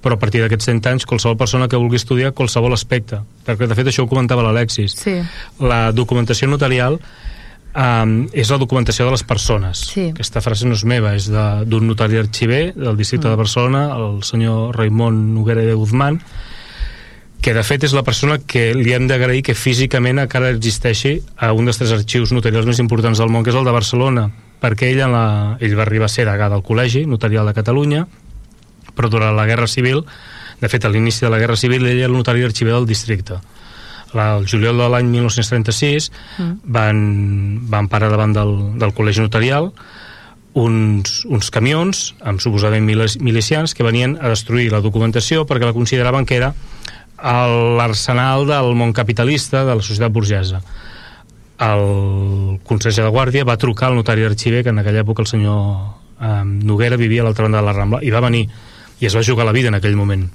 [0.00, 3.76] però a partir d'aquests 100 anys qualsevol persona que vulgui estudiar qualsevol aspecte perquè de
[3.78, 5.18] fet això ho comentava l'Alexis sí.
[5.60, 10.08] la documentació notarial um, és la documentació de les persones sí.
[10.14, 13.34] aquesta frase no és meva és d'un notari arxiver del districte mm.
[13.34, 16.22] de Barcelona el senyor Raimon Noguera de Guzmán
[17.40, 21.54] que de fet és la persona que li hem d'agrair que físicament encara existeixi a
[21.56, 24.26] un dels tres arxius notarials més importants del món, que és el de Barcelona,
[24.60, 25.26] perquè ell, en la,
[25.64, 28.04] ell va arribar a ser degà del Col·legi Notarial de Catalunya,
[28.96, 30.04] però durant la Guerra Civil,
[30.60, 33.40] de fet, a l'inici de la Guerra Civil, ell era el notari arxiver del districte.
[34.12, 36.52] La, el juliol de l'any 1936 mm.
[36.76, 37.00] van,
[37.70, 39.70] van parar davant del, del Col·legi Notarial
[40.58, 42.88] uns, uns camions amb suposadament
[43.22, 46.52] milicians que venien a destruir la documentació perquè la consideraven que era
[47.20, 50.62] l'arsenal del món capitalista de la societat burgesa
[51.60, 55.60] el conseller de Guàrdia va trucar al notari arxiver que en aquella època el senyor
[56.18, 58.46] eh, Noguera vivia a l'altra banda de la Rambla i va venir
[59.00, 60.28] i es va jugar la vida en aquell moment.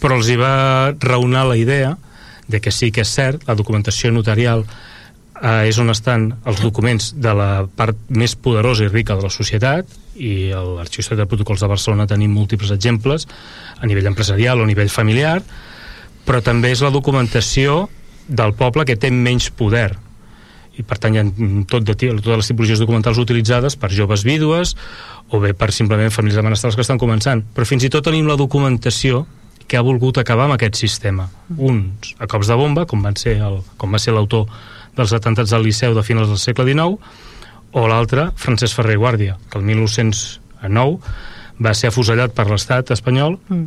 [0.00, 1.96] Però els hi va raonar la idea
[2.48, 4.64] de que sí que és cert, la documentació notarial
[5.42, 9.32] eh, és on estan els documents de la part més poderosa i rica de la
[9.32, 13.26] societat i a l'Arxiu de Protocols de Barcelona tenim múltiples exemples
[13.80, 15.40] a nivell empresarial o a nivell familiar
[16.24, 17.88] però també és la documentació
[18.28, 19.90] del poble que té menys poder
[20.78, 21.24] i per tant hi ha
[21.70, 24.74] tot de, totes les tipologies documentals utilitzades per joves vídues
[25.30, 27.44] o bé per simplement famílies de benestar que estan començant.
[27.54, 29.24] Però fins i tot tenim la documentació
[29.66, 31.28] que ha volgut acabar amb aquest sistema.
[31.56, 34.50] Uns a cops de bomba com, van ser el, com va ser l'autor
[34.96, 36.98] dels atemptats al Liceu de finals del segle XIX
[37.74, 40.98] o l'altre, Francesc Ferrer Guàrdia que el 1909
[41.64, 43.64] va ser afusellat per l'estat espanyol mm.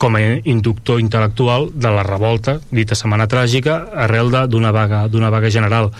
[0.00, 5.90] com a inductor intel·lectual de la revolta, dita setmana tràgica, arrel d'una vaga, vaga general.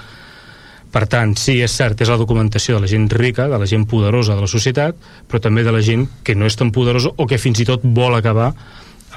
[0.90, 3.86] Per tant, sí, és cert, és la documentació de la gent rica, de la gent
[3.86, 4.98] poderosa de la societat,
[5.30, 7.84] però també de la gent que no és tan poderosa o que fins i tot
[7.84, 8.52] vol acabar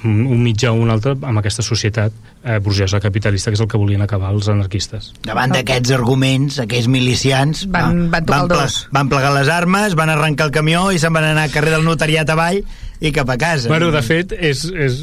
[0.04, 2.12] un mitjà o un altre amb aquesta societat
[2.44, 5.14] eh, burgesa capitalista que és el que volien acabar els anarquistes.
[5.24, 10.50] Davant d'aquests arguments, aquells milicians van, van, van, ple, van plegar les armes, van arrencar
[10.50, 12.64] el camió i se'n van anar al carrer del notariat avall
[13.04, 13.68] i cap a casa.
[13.68, 15.02] Bueno, de fet, és, és,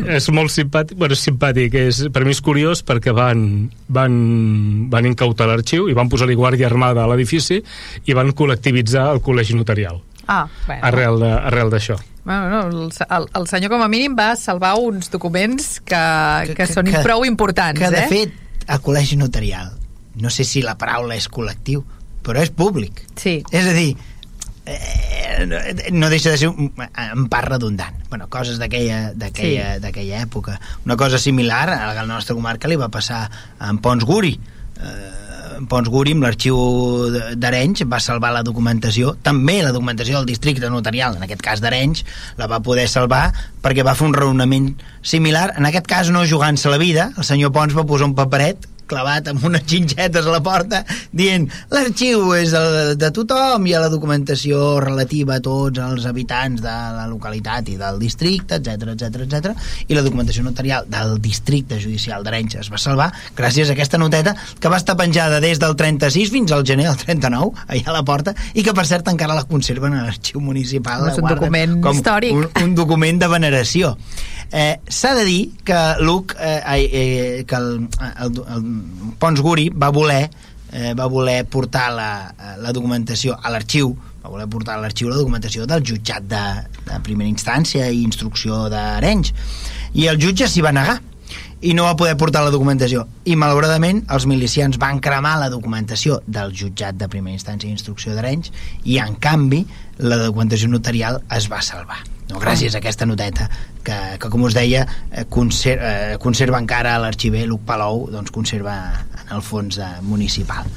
[0.00, 3.44] és molt simpàtic, bueno, simpàtic, és, per mi és curiós perquè van,
[3.92, 4.16] van,
[4.92, 9.58] van incautar l'arxiu i van posar-li guàrdia armada a l'edifici i van col·lectivitzar el col·legi
[9.58, 10.00] notarial.
[10.24, 10.80] Ah, bueno.
[10.88, 11.98] Arrel d'això.
[12.24, 16.54] Bueno, no, el, el, el senyor com a mínim va salvar uns documents que, que,
[16.54, 17.76] que, que són que, prou importants.
[17.76, 18.08] Que, de eh?
[18.08, 19.74] fet, el col·legi notarial,
[20.16, 21.84] no sé si la paraula és col·lectiu,
[22.24, 23.04] però és públic.
[23.20, 23.42] Sí.
[23.52, 23.92] És a dir,
[24.66, 27.98] eh, no deixa de ser un, en part redundant.
[28.08, 30.08] Bueno, coses d'aquella sí.
[30.20, 30.60] època.
[30.84, 33.28] Una cosa similar a la nostra comarca li va passar
[33.60, 34.38] en Pons Guri
[34.80, 35.24] eh,
[35.70, 36.56] Pons Guri amb l'arxiu
[37.38, 42.04] d'Arenys va salvar la documentació també la documentació del districte notarial en aquest cas d'Arenys
[42.40, 43.28] la va poder salvar
[43.62, 44.72] perquè va fer un raonament
[45.02, 45.52] similar.
[45.58, 49.28] En aquest cas no jugant-se la vida el senyor Pons va posar un paperet clavat
[49.30, 53.90] amb unes xinxetes a la porta dient l'arxiu és el de tothom i a la
[53.92, 59.88] documentació relativa a tots els habitants de la localitat i del districte, etc etc etc
[59.88, 64.34] i la documentació notarial del districte judicial d'Arenys es va salvar gràcies a aquesta noteta
[64.60, 68.04] que va estar penjada des del 36 fins al gener del 39 allà a la
[68.06, 71.98] porta i que per cert encara la conserven a l'arxiu municipal és un document com
[71.98, 72.34] històric.
[72.34, 73.94] un, un document de veneració
[74.54, 77.88] eh, s'ha de dir que Luc eh, eh, que el,
[78.22, 78.66] el, el
[79.18, 80.28] Pons Guri va voler
[80.72, 82.10] eh, va voler portar la,
[82.62, 83.92] la documentació a l'arxiu
[84.24, 86.44] va voler portar a l'arxiu la documentació del jutjat de,
[86.86, 89.34] de primera instància i instrucció d'Arenys.
[90.00, 90.96] I el jutge s'hi va negar
[91.64, 93.06] i no va poder portar la documentació.
[93.24, 98.12] I malauradament els milicians van cremar la documentació del jutjat de primera instància i instrucció
[98.14, 98.52] d'Arenys
[98.84, 99.62] i en canvi
[100.04, 102.02] la documentació notarial es va salvar.
[102.28, 103.48] No, gràcies a aquesta noteta
[103.84, 108.78] que, que com us deia eh, conser, eh, conserva encara l'arxiver Luc Palou doncs conserva
[109.22, 110.68] en el fons de, municipal.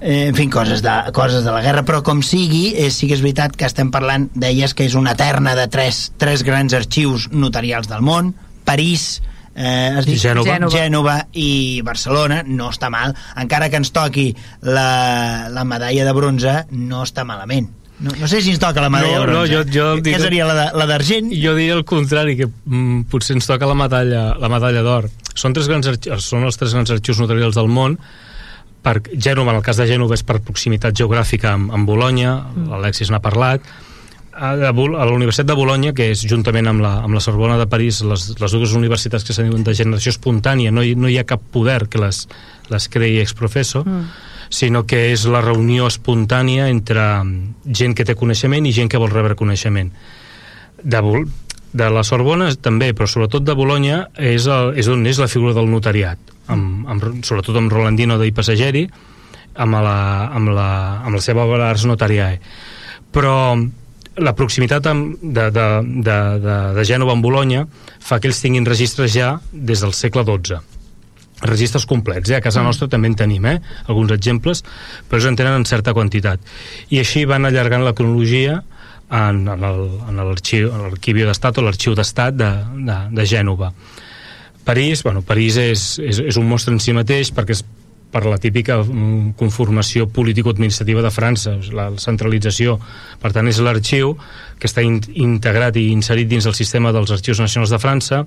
[0.00, 3.16] Eh, en fi, coses de, coses de la guerra però com sigui, eh, sí que
[3.18, 7.30] és veritat que estem parlant, deies que és una terna de tres, tres grans arxius
[7.32, 8.34] notarials del món.
[8.66, 9.22] París,
[9.56, 10.46] eh, has dit Gènova.
[10.52, 10.76] Gènova.
[10.76, 14.28] Gènova i Barcelona no està mal, encara que ens toqui
[14.62, 18.90] la, la medalla de bronze no està malament no, no sé si ens toca la
[18.92, 21.30] medalla No, de no, jo- jo dic- què seria la d'argent?
[21.32, 25.06] Jo diria el contrari, que mm, potser ens toca la medalla, la medalla d'or.
[25.32, 27.96] Són, tres grans arxius, són els tres grans arxius notarials del món,
[28.84, 32.68] per Gènova, en el cas de Gènova és per proximitat geogràfica amb, amb Bologna, mm.
[32.74, 33.64] l'Alexis n'ha parlat,
[34.36, 37.22] a, a Bol- a la Universitat de Bologna, que és juntament amb la, amb la
[37.24, 41.08] Sorbona de París, les, les dues universitats que diuen de generació espontània, no hi, no
[41.08, 42.26] hi ha cap poder que les,
[42.70, 44.04] les creï ex professo, mm.
[44.52, 49.00] sinó que és la reunió espontània entre mm, gent que té coneixement i gent que
[49.00, 49.90] vol rebre coneixement.
[50.82, 51.26] De, Bol
[51.76, 55.56] de la Sorbona també, però sobretot de Bologna és, el, és on és la figura
[55.56, 56.20] del notariat,
[56.52, 58.86] amb, amb, sobretot amb Rolandino de Passageri,
[59.56, 59.98] amb la,
[60.36, 60.68] amb la,
[61.04, 62.38] amb la seva obra Ars Notariae.
[63.12, 63.34] Però
[64.16, 65.66] la proximitat amb, de, de,
[66.06, 67.66] de, de, de Gènova amb Bologna
[68.00, 70.62] fa que ells tinguin registres ja des del segle XII
[71.46, 72.38] registres complets, eh?
[72.38, 73.58] a casa nostra també en tenim eh?
[73.86, 74.62] alguns exemples,
[75.08, 76.40] però ells en tenen en certa quantitat
[76.88, 78.62] i així van allargant la cronologia
[79.12, 80.72] en, en l'arxiu
[81.28, 82.50] d'estat o l'arxiu d'estat de,
[82.88, 83.72] de, de Gènova
[84.66, 87.62] París, bueno, París és, és, és un mostre en si mateix perquè és
[88.16, 92.78] per la típica mm, conformació político-administrativa de França, la centralització.
[93.20, 94.14] Per tant, és l'arxiu
[94.56, 98.22] que està in integrat i inserit dins el sistema dels arxius nacionals de França,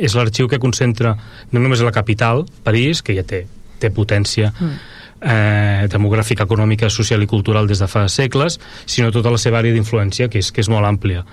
[0.00, 1.12] és l'arxiu que concentra
[1.52, 3.42] no només la capital, París, que ja té,
[3.82, 4.72] té potència mm.
[5.20, 8.56] eh, demogràfica, econòmica, social i cultural des de fa segles,
[8.88, 11.26] sinó tota la seva àrea d'influència, que és, que és molt àmplia.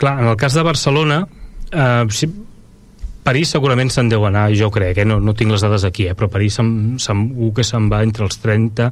[0.00, 1.20] Clar, en el cas de Barcelona,
[1.68, 2.32] eh, si,
[3.22, 5.06] París segurament se'n deu anar, jo crec, eh?
[5.06, 6.14] no, no tinc les dades aquí, eh?
[6.18, 8.88] però París se'n, segur que se'n va entre els 30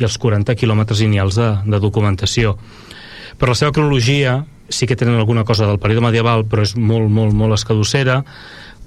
[0.00, 2.56] i els 40 quilòmetres lineals de, de documentació.
[3.36, 4.38] Per la seva cronologia,
[4.72, 8.22] sí que tenen alguna cosa del període medieval, però és molt, molt, molt escadossera.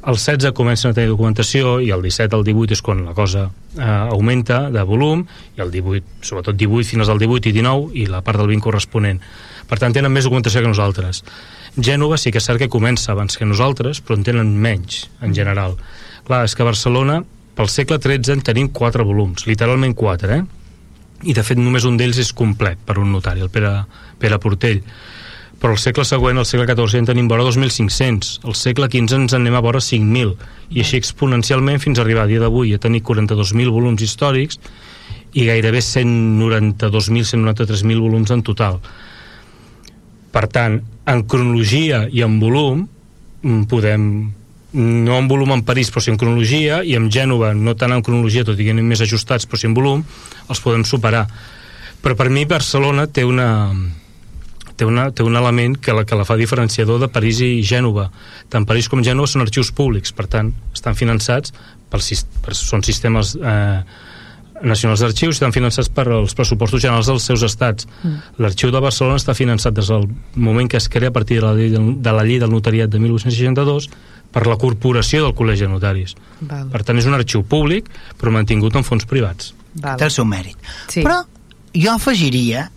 [0.07, 3.49] El 16 comencen a tenir documentació i el 17 al 18 és quan la cosa
[3.75, 5.25] eh, augmenta de volum
[5.57, 8.65] i el 18, sobretot 18 fins al 18 i 19 i la part del 20
[8.65, 9.21] corresponent.
[9.67, 11.25] Per tant, tenen més documentació que nosaltres.
[11.77, 15.35] Gènova sí que és cert que comença abans que nosaltres, però en tenen menys, en
[15.37, 15.75] general.
[16.25, 17.19] Clar, és que a Barcelona,
[17.57, 20.45] pel segle XIII, en tenim quatre volums, literalment quatre, eh?
[21.23, 23.71] I, de fet, només un d'ells és complet per un notari, el Pere,
[24.21, 24.81] Pere Portell.
[25.57, 28.33] Però el segle següent, el segle XIV, en tenim vora 2.500.
[28.45, 30.35] El segle XV ens en anem a vora 5.000.
[30.73, 34.61] I així exponencialment fins a arribar a dia d'avui a tenir 42.000 volums històrics
[35.33, 38.77] i gairebé 192.000, 193.000 volums en total.
[40.33, 42.83] Per tant, en cronologia i en volum
[43.41, 44.09] mm, podem
[44.77, 48.03] no en volum en París però sí en cronologia i en Gènova no tant en
[48.03, 50.03] cronologia tot i que més ajustats però sí en volum
[50.49, 51.25] els podem superar.
[52.03, 53.47] Però per mi Barcelona té una
[54.77, 58.09] té, una, té un element que la, que la fa diferenciador de París i Gènova.
[58.53, 61.55] Tant París com Gènova són arxius públics per tant estan finançats
[61.89, 62.03] per,
[62.43, 63.81] per, són sistemes eh,
[64.63, 67.87] nacionals d'arxius estan finançats per els pressupostos generals dels seus estats.
[68.01, 68.37] Mm.
[68.43, 71.53] L'arxiu de Barcelona està finançat des del moment que es crea a partir de la
[71.57, 73.89] llei del, de la llei del notariat de 1862
[74.33, 76.15] per la corporació del Col·legi de Notaris.
[76.41, 76.67] Val.
[76.73, 77.87] Per tant, és un arxiu públic,
[78.19, 79.53] però mantingut amb fons privats.
[79.77, 79.97] Val.
[79.97, 80.57] té el seu mèrit.
[80.89, 81.03] Sí.
[81.05, 81.21] Però
[81.77, 82.67] jo afegiria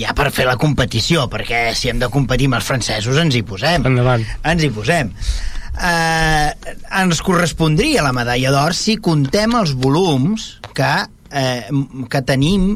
[0.00, 3.42] ja per fer la competició, perquè si hem de competir amb els francesos ens hi
[3.46, 3.84] posem.
[3.90, 4.24] Endavant.
[4.48, 5.12] Ens hi posem.
[5.78, 10.92] Eh, ens correspondria la medalla d'or si contem els volums que,
[11.30, 11.66] eh,
[12.10, 12.72] que tenim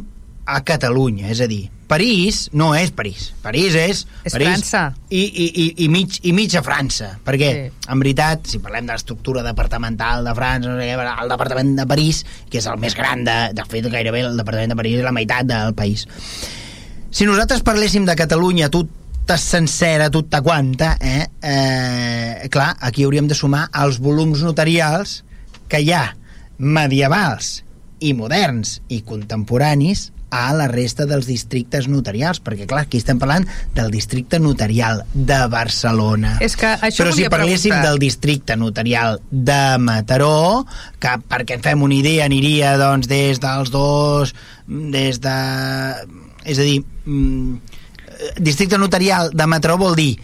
[0.46, 4.07] a Catalunya, és a dir, París no és París, París és...
[4.24, 4.83] És París França.
[5.11, 7.88] I, i, i, i, mig, i mitja França, perquè, Sí.
[7.92, 11.87] en veritat, si parlem de l'estructura departamental de França, no sé què, el departament de
[11.87, 15.04] París, que és el més gran, de, de fet, gairebé el departament de París és
[15.04, 16.07] la meitat del país.
[17.14, 18.70] Si nosaltres parléssim de Catalunya,
[19.25, 25.23] tota sencera, tota quanta, eh, eh, clar, aquí hauríem de sumar els volums notarials
[25.67, 26.11] que hi ha
[26.59, 27.63] medievals
[28.05, 33.47] i moderns i contemporanis a la resta dels districtes notarials, perquè clar, aquí estem parlant
[33.73, 36.35] del districte notarial de Barcelona.
[36.45, 37.89] És que això Però si parléssim preguntar.
[37.89, 40.67] del districte notarial de Mataró,
[41.01, 44.35] que perquè en fem una idea aniria doncs des dels dos,
[44.69, 45.39] des de...
[46.45, 47.74] És a dir, mm,
[48.39, 50.15] districte notarial de Mataró vol dir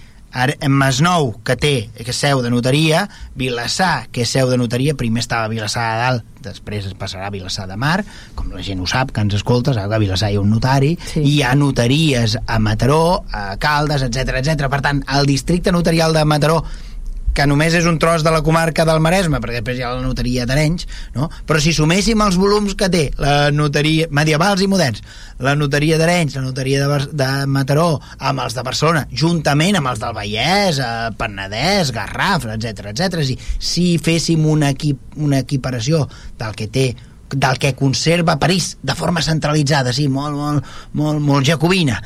[0.69, 5.25] Masnou, que té que és seu de notaria, Vilassar, que és seu de notaria, primer
[5.25, 8.05] estava Vilassar de Dalt, després es passarà a Vilassar de Mar,
[8.39, 10.51] com la gent ho sap, que ens escolta, sap que a Vilassar hi ha un
[10.55, 11.21] notari, Sí.
[11.21, 14.69] i hi ha notaries a Mataró, a Caldes, etc etc.
[14.71, 16.63] Per tant, el districte notarial de Mataró
[17.35, 20.05] que només és un tros de la comarca del Maresme, perquè després hi ha la
[20.05, 21.29] notaria d'Arenys, no?
[21.47, 25.05] però si suméssim els volums que té la notaria medievals i moderns,
[25.41, 30.03] la notaria d'Arenys, la notaria de, de Mataró, amb els de Barcelona, juntament amb els
[30.03, 33.23] del Vallès, eh, Penedès, Garraf, etc etc.
[33.27, 36.07] Si, si féssim una, equip, una equiparació
[36.41, 36.91] del que té
[37.31, 42.01] del que conserva París de forma centralitzada, sí, molt, molt, molt, molt jacobina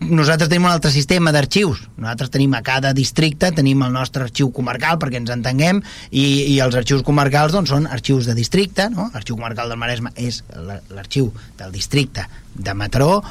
[0.00, 1.80] nosaltres tenim un altre sistema d'arxius.
[1.96, 5.80] Nosaltres tenim a cada districte tenim el nostre arxiu comarcal perquè ens entenguem
[6.10, 9.08] i, i els arxius comarcals doncs, són arxius de districte no?
[9.14, 13.22] l'arxiu comarcal del Maresme és la- l'arxiu del districte de Mataró.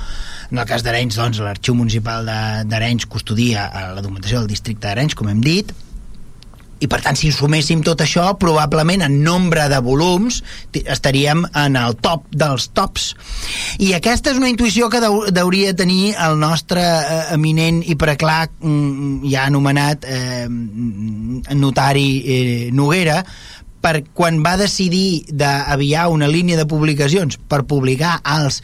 [0.51, 2.25] En el cas d'Arenys doncs, l'arxiu municipal
[2.65, 5.71] d'Arenys custodia eh, la documentació del districte d'Arenys com hem dit
[6.83, 10.41] i per tant si suméssim tot això probablement en nombre de volums
[10.75, 13.09] estaríem en el top dels tops.
[13.79, 18.45] I aquesta és una intuïció que deu, deuria tenir el nostre eh, eminent i preclar
[18.59, 20.47] mm, ja anomenat eh,
[21.55, 23.21] notari eh, Noguera
[23.85, 28.63] per quan va decidir d'aviar una línia de publicacions per publicar els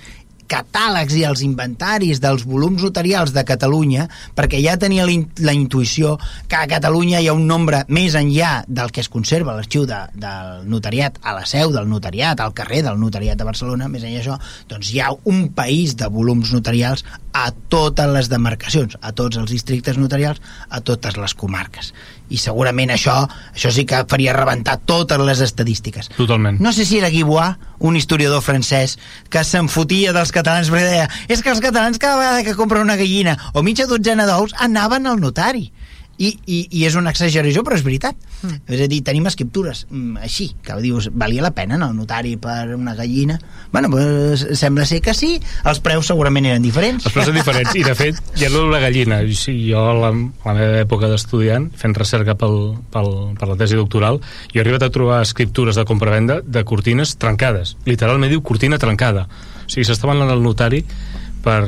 [0.52, 5.56] catàlegs i els inventaris dels volums notarials de Catalunya perquè ja tenia la, in la
[5.56, 6.18] intuïció
[6.52, 10.00] que a Catalunya hi ha un nombre més enllà del que es conserva l'arxiu de,
[10.14, 14.22] del notariat a la seu del notariat, al carrer del notariat de Barcelona, més enllà
[14.22, 14.38] d'això,
[14.72, 19.52] doncs hi ha un país de volums notarials a totes les demarcacions, a tots els
[19.52, 21.94] districtes notarials, a totes les comarques.
[22.32, 23.17] I segurament això,
[23.52, 26.10] això sí que faria rebentar totes les estadístiques.
[26.15, 26.62] Totalment.
[26.63, 28.98] No sé si era Guibois, un historiador francès,
[29.30, 32.86] que se'n fotia dels catalans perquè deia és que els catalans cada vegada que compren
[32.86, 35.72] una gallina o mitja dotzena d'ous anaven al notari.
[36.17, 38.17] I, i, i és una exageració, però és veritat.
[38.41, 38.60] Mm.
[38.76, 42.36] És a dir, tenim escriptures mm, així, que dius, valia la pena anar al notari
[42.41, 43.39] per una gallina?
[43.71, 45.38] Bueno, pues, sembla ser que sí.
[45.65, 47.06] Els preus segurament eren diferents.
[47.06, 50.12] Els preus són diferents i de fet ja no la gallina sí, jo a la,
[50.12, 52.58] a la meva època d'estudiant fent recerca pel,
[52.93, 57.15] pel, per la tesi doctoral jo he arribat a trobar escriptures de compravenda de cortines
[57.21, 60.84] trencades literalment diu cortina trencada o sigui s'estaven anant al notari
[61.43, 61.63] per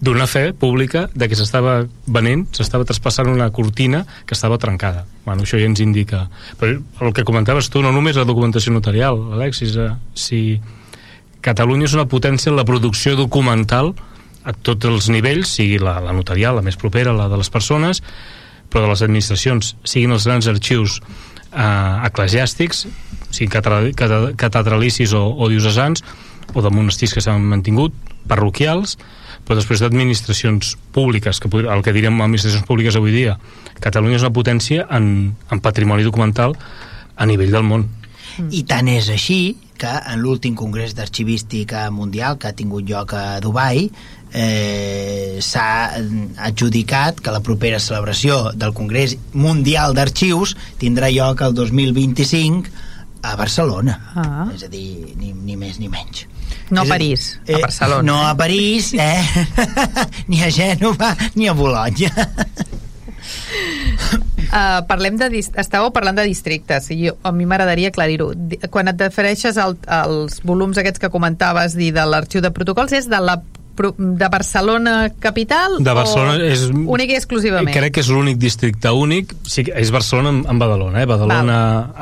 [0.00, 5.06] donar fe pública de que s'estava venent, s'estava traspassant una cortina que estava trencada.
[5.24, 6.28] Bueno, això ja ens indica...
[6.60, 10.60] Però el que comentaves tu, no només la documentació notarial, Alexis, eh, si
[11.42, 13.92] Catalunya és una potència en la producció documental
[14.46, 18.02] a tots els nivells, sigui la, la notarial, la més propera, la de les persones,
[18.70, 21.00] però de les administracions, siguin els grans arxius
[21.52, 22.86] eh, eclesiàstics,
[23.30, 26.04] siguin catedra- cate- catedralicis o, o diocesans,
[26.54, 27.94] o de monestirs que s'han mantingut,
[28.28, 28.96] parroquials,
[29.48, 33.38] però després d'administracions públiques, que el que direm administracions públiques avui dia,
[33.80, 36.52] Catalunya és una potència en, en patrimoni documental
[37.16, 37.86] a nivell del món.
[38.54, 43.38] I tant és així que en l'últim congrés d'arxivística mundial que ha tingut lloc a
[43.42, 45.70] Dubai eh, s'ha
[46.50, 52.74] adjudicat que la propera celebració del Congrés Mundial d'Arxius tindrà lloc el 2025
[53.22, 53.98] a Barcelona.
[54.14, 54.48] Ah.
[54.54, 56.26] És a dir, ni, ni més ni menys.
[56.70, 58.02] No a París, a Barcelona.
[58.02, 59.22] No a París, eh?
[60.28, 62.28] ni a Gènova, ni a Bologna.
[64.48, 65.28] Uh, parlem de
[65.60, 68.30] estàveu parlant de districtes i jo, a mi m'agradaria aclarir-ho
[68.72, 73.10] quan et refereixes al, als volums aquests que comentaves dir de l'arxiu de protocols és
[73.12, 73.36] de la
[73.96, 76.64] de Barcelona capital De Barcelona o és...
[76.68, 81.02] únic i exclusivament Crec que és l'únic districte únic, sí, és Barcelona amb, amb Badalona.
[81.02, 81.08] Eh?
[81.08, 81.58] Badalona,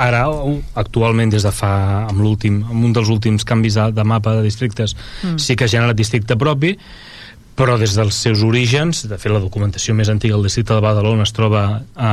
[0.06, 1.72] ara, uh, actualment, des de fa,
[2.06, 5.36] amb l'últim, amb un dels últims canvis de, de mapa de districtes, mm.
[5.42, 6.74] sí que ha generat districte propi,
[7.56, 11.24] però des dels seus orígens, de fet la documentació més antiga del districte de Badalona
[11.24, 11.62] es troba
[11.94, 12.12] a,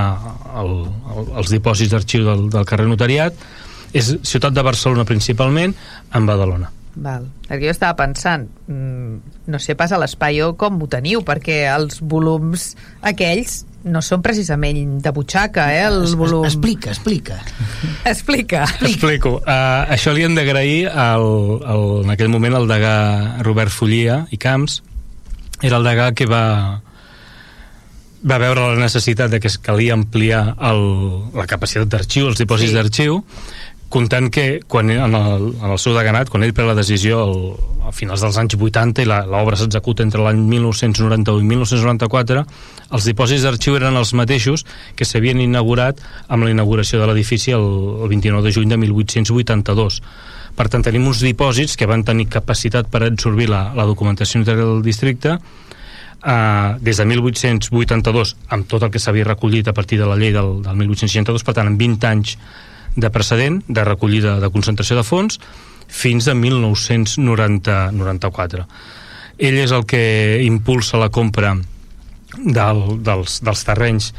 [0.61, 0.71] al,
[1.11, 3.35] al, als dipòsits d'arxiu del, del carrer Notariat,
[3.93, 5.75] és ciutat de Barcelona principalment,
[6.15, 6.71] en Badalona.
[6.95, 7.25] Val.
[7.47, 12.01] Perquè jo estava pensant, mm, no sé pas a l'espai com ho teniu, perquè els
[12.01, 16.45] volums aquells no són precisament de butxaca, eh, el Es- volum.
[16.45, 17.41] Explica, explica.
[18.05, 18.63] Explica.
[18.81, 19.41] Explico.
[19.41, 21.27] Uh, això li hem d'agrair al,
[21.65, 24.81] al, en aquell moment al degà Robert Follia i Camps.
[25.61, 26.81] Era el degà que va
[28.23, 30.83] va veure la necessitat de que es calia ampliar el,
[31.35, 32.77] la capacitat d'arxiu, els dipòsits sí.
[32.77, 33.17] d'arxiu,
[33.93, 37.35] comptant que quan en el, en el seu deganat, quan ell pren la decisió el,
[37.85, 42.43] a finals dels anys 80 i l'obra s'executa entre l'any 1991 i 1994,
[42.97, 44.65] els dipòsits d'arxiu eren els mateixos
[44.97, 47.67] que s'havien inaugurat amb la inauguració de l'edifici el,
[48.01, 50.01] el 29 de juny de 1882.
[50.57, 54.81] Per tant, tenim uns dipòsits que van tenir capacitat per absorbir la, la documentació del
[54.85, 60.17] districte eh, des de 1882 amb tot el que s'havia recollit a partir de la
[60.17, 62.37] llei del, del 1862, per tant, amb 20 anys
[62.95, 65.39] de precedent de recollida de concentració de fons
[65.87, 68.67] fins a 1994.
[69.37, 71.55] Ell és el que impulsa la compra
[72.37, 74.13] del, dels, dels terrenys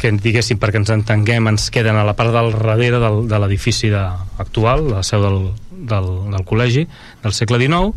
[0.00, 3.90] que diguéssim, perquè ens entenguem, ens queden a la part del darrere del, de l'edifici
[3.92, 5.40] actual, la seu del,
[5.90, 6.86] del, del col·legi
[7.22, 7.92] del segle XIX,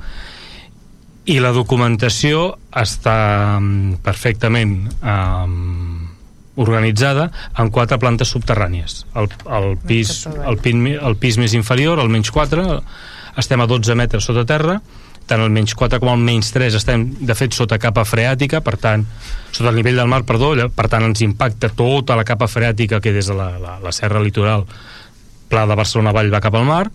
[1.32, 3.16] i la documentació està
[3.56, 6.03] mm, perfectament um,
[6.56, 9.04] organitzada en quatre plantes subterrànies.
[9.18, 12.68] El, el, pis, el, pin, el pis més inferior, el menys 4,
[13.42, 14.78] estem a 12 metres sota terra,
[15.26, 18.76] tant el menys 4 com el menys 3 estem, de fet, sota capa freàtica, per
[18.82, 19.06] tant,
[19.52, 23.16] sota el nivell del mar, perdó, per tant, ens impacta tota la capa freàtica que
[23.16, 24.68] des de la, la, la serra litoral
[25.50, 26.88] Pla de Barcelona Vall va cap al mar,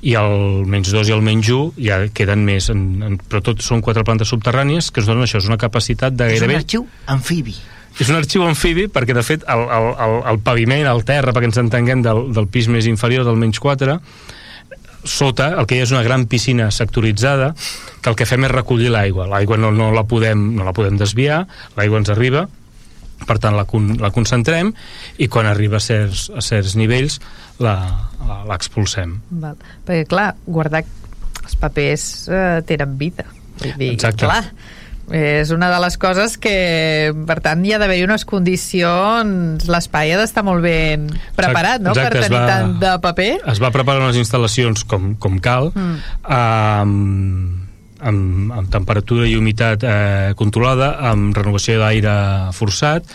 [0.00, 3.62] i el menys 2 i el menys 1 ja queden més, en, en, però tot
[3.64, 6.62] són quatre plantes subterrànies que ens donen això, és una capacitat de És un gairebé...
[6.62, 7.56] arxiu amfibi.
[7.98, 11.48] És un arxiu amfibi perquè, de fet, el, el, el, el paviment, el terra, perquè
[11.50, 13.98] ens entenguem, del, del pis més inferior, del menys 4,
[15.08, 17.52] sota el que hi ha és una gran piscina sectoritzada
[18.02, 19.26] que el que fem és recollir l'aigua.
[19.30, 21.44] L'aigua no, no, la podem, no la podem desviar,
[21.78, 22.44] l'aigua ens arriba,
[23.26, 24.70] per tant la, con, la concentrem
[25.18, 27.18] i quan arriba a certs, a certs nivells
[27.58, 29.16] la- la- l'expulsem.
[29.42, 30.84] Perquè, clar, guardar
[31.42, 33.24] els papers eh, tenen vida.
[33.58, 34.22] Vull dir, Exacte.
[34.26, 34.44] clar,
[35.14, 39.64] és una de les coses que, per tant, hi ha d'haver unes condicions...
[39.68, 43.30] L'espai ha d'estar molt ben preparat, no?, exacte, per tenir va- tant de paper.
[43.54, 46.12] Es va preparar unes instal·lacions com, com cal, mm.
[46.36, 47.66] amb,
[48.12, 52.14] amb, amb temperatura i humitat eh, controlada, amb renovació d'aire
[52.56, 53.08] forçat,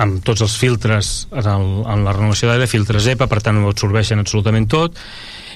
[0.00, 3.68] amb tots els filtres en, el, en la renovació d'aire, filtres EPA, per tant ho
[3.68, 4.96] absorbeixen absolutament tot,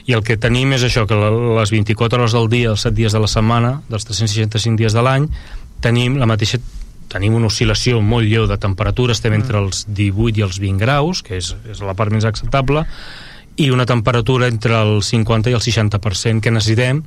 [0.05, 3.15] i el que tenim és això, que les 24 hores del dia, els 7 dies
[3.17, 5.31] de la setmana, dels 365 dies de l'any,
[5.85, 6.59] tenim la mateixa
[7.15, 11.21] tenim una oscil·lació molt lleu de temperatura, estem entre els 18 i els 20 graus,
[11.23, 12.83] que és, és la part més acceptable,
[13.61, 17.05] i una temperatura entre el 50 i el 60% que necessitem?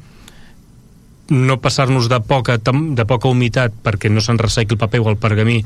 [1.30, 5.17] No passar-nos de poca, de poca humitat perquè no se'n ressequi el paper o el
[5.19, 5.57] pergamí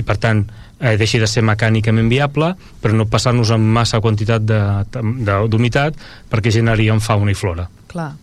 [0.00, 0.40] i per tant
[0.80, 4.62] eh, deixi de ser mecànicament viable però no passar-nos amb massa quantitat de-
[4.94, 5.98] de- d'humitat
[6.32, 7.68] perquè generaríem fauna i flora.
[7.92, 8.14] Clar,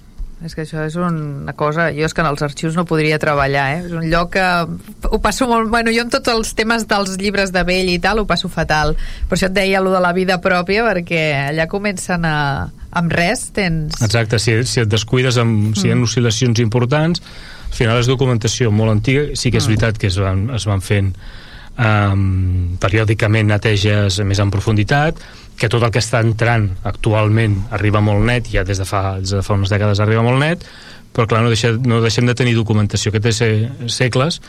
[0.46, 1.90] és que això és una cosa...
[1.94, 3.80] Jo és que en els arxius no podria treballar, eh?
[3.86, 4.46] És un lloc que
[5.10, 5.70] ho passo molt...
[5.70, 8.96] Bueno, jo amb tots els temes dels llibres de vell i tal ho passo fatal.
[9.30, 12.38] Per això et deia lo de la vida pròpia, perquè allà comencen a...
[12.92, 14.02] Amb res tens...
[14.04, 17.22] Exacte, si, si et descuides amb, si hi ha oscil·lacions importants
[17.72, 20.84] al final és documentació molt antiga sí que és veritat que es van, es van
[20.84, 21.14] fent
[21.80, 25.22] um, periòdicament neteges més en profunditat
[25.62, 29.30] que tot el que està entrant actualment arriba molt net, ja des de fa, des
[29.38, 30.66] de fa unes dècades arriba molt net
[31.14, 33.50] però clar, no, deixa, no deixem de tenir documentació que té se,
[33.92, 34.40] segles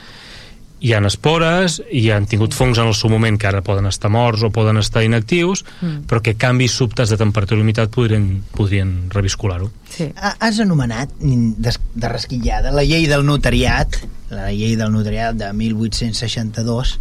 [0.82, 4.08] hi han espores, i han tingut fongs en el seu moment que ara poden estar
[4.10, 6.00] morts o poden estar inactius, mm.
[6.10, 9.68] però que canvis subtes de temperatura i humitat podrien, podrien reviscular-ho.
[9.94, 10.08] Sí.
[10.16, 13.94] Ha- Has anomenat, des- de resquillada, la llei del notariat,
[14.34, 16.98] la llei del notariat de 1862,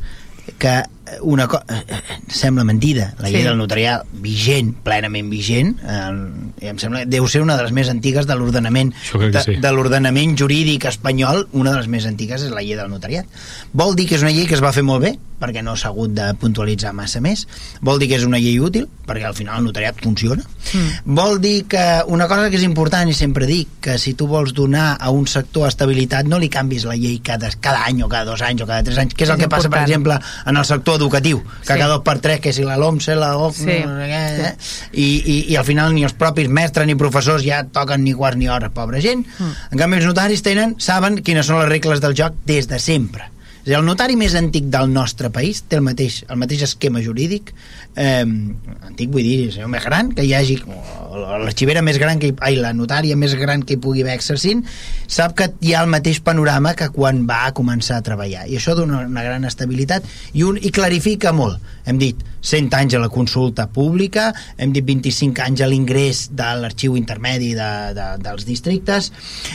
[0.62, 0.76] que
[1.22, 3.48] una co eh, eh, sembla mentida, la llei Sí.
[3.48, 8.28] del notariat vigent, plenament vigent, eh, em sembla deu ser una de les més antigues
[8.28, 9.56] de l'ordenament de, sí.
[9.60, 13.26] de l'ordenament jurídic espanyol, una de les més antigues és la llei del notariat.
[13.74, 15.90] Vol dir que és una llei que es va fer molt bé, perquè no s'ha
[15.90, 17.48] hagut de puntualitzar massa més.
[17.82, 20.44] Vol dir que és una llei útil, perquè al final el notariat funciona.
[20.72, 21.16] Mm.
[21.18, 21.82] Vol dir que
[22.14, 25.26] una cosa que és important i sempre dic, que si tu vols donar a un
[25.26, 28.68] sector estabilitat no li canvis la llei cada, cada any o cada dos anys o
[28.70, 29.90] cada tres anys, que és, És el que passa, per important.
[29.90, 31.74] exemple, en el sector educatiu, que Sí.
[31.74, 33.80] cada dos per tres, que si la LOMSE, la OF, Sí.
[33.86, 34.56] no sé què, eh?
[34.94, 38.38] I, i, i al final ni els propis mestres ni professors ja toquen ni quarts
[38.38, 39.26] ni hores, pobra gent.
[39.40, 39.52] Mm.
[39.72, 43.31] En canvi, els notaris tenen, saben quines són les regles del joc des de sempre.
[43.62, 47.02] És dir, el notari més antic del nostre país té el mateix, el mateix esquema
[47.06, 47.52] jurídic,
[47.94, 50.58] eh, antic vull dir, és el més gran, que hi hagi
[51.12, 54.64] l'arxivera més gran que hi, ai, la notària més gran que hi pugui haver exercint,
[55.06, 58.48] sap que hi ha el mateix panorama que quan va començar a treballar.
[58.50, 61.62] I això dona una gran estabilitat i, un, i clarifica molt.
[61.86, 66.48] Hem dit 100 anys a la consulta pública, hem dit 25 anys a l'ingrés de
[66.62, 69.12] l'arxiu intermedi de, de, dels districtes,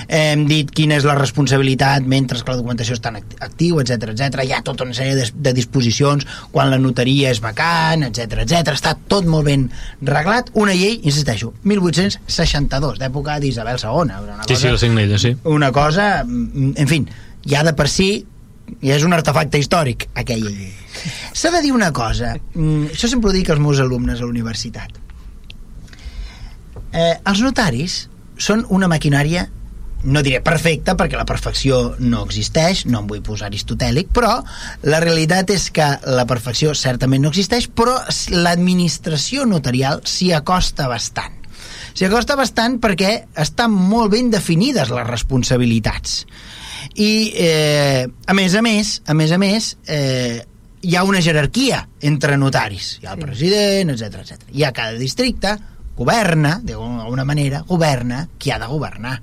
[0.07, 4.45] hem dit quina és la responsabilitat mentre que la documentació està en actiu, etc etc.
[4.45, 8.77] Hi ha tota una sèrie de, de disposicions quan la notaria és vacant, etc etc.
[8.77, 9.68] Està tot molt ben
[10.07, 10.53] reglat.
[10.55, 14.07] Una llei, insisteixo, 1862, d'època d'Isabel II.
[14.07, 15.35] Una cosa, sí, sí, el signella, sí.
[15.45, 17.03] Una cosa, mm, en fi,
[17.47, 18.11] ja de per si
[18.83, 20.73] ja és un artefacte històric, aquella llei.
[21.37, 24.31] S'ha de dir una cosa, mm, això sempre ho dic als meus alumnes a la
[24.31, 24.91] universitat.
[26.93, 28.09] Eh, els notaris
[28.39, 29.49] són una maquinària
[30.07, 34.39] no diré perfecta perquè la perfecció no existeix, no em vull posar aristotèlic, però
[34.87, 37.97] la realitat és que la perfecció certament no existeix, però
[38.31, 41.35] l'administració notarial s'hi acosta bastant.
[41.97, 46.21] S'hi acosta bastant perquè estan molt ben definides les responsabilitats.
[46.97, 50.40] I, eh, a més a més, a més a més, eh,
[50.80, 52.97] hi ha una jerarquia entre notaris.
[53.03, 53.26] Hi ha el sí.
[53.26, 54.47] president, etc etc.
[54.53, 55.57] Hi ha cada districte,
[55.97, 59.18] governa, d'alguna manera, governa qui ha de governar.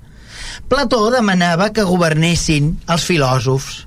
[0.68, 3.84] Plató demanava que governessin els filòsofs.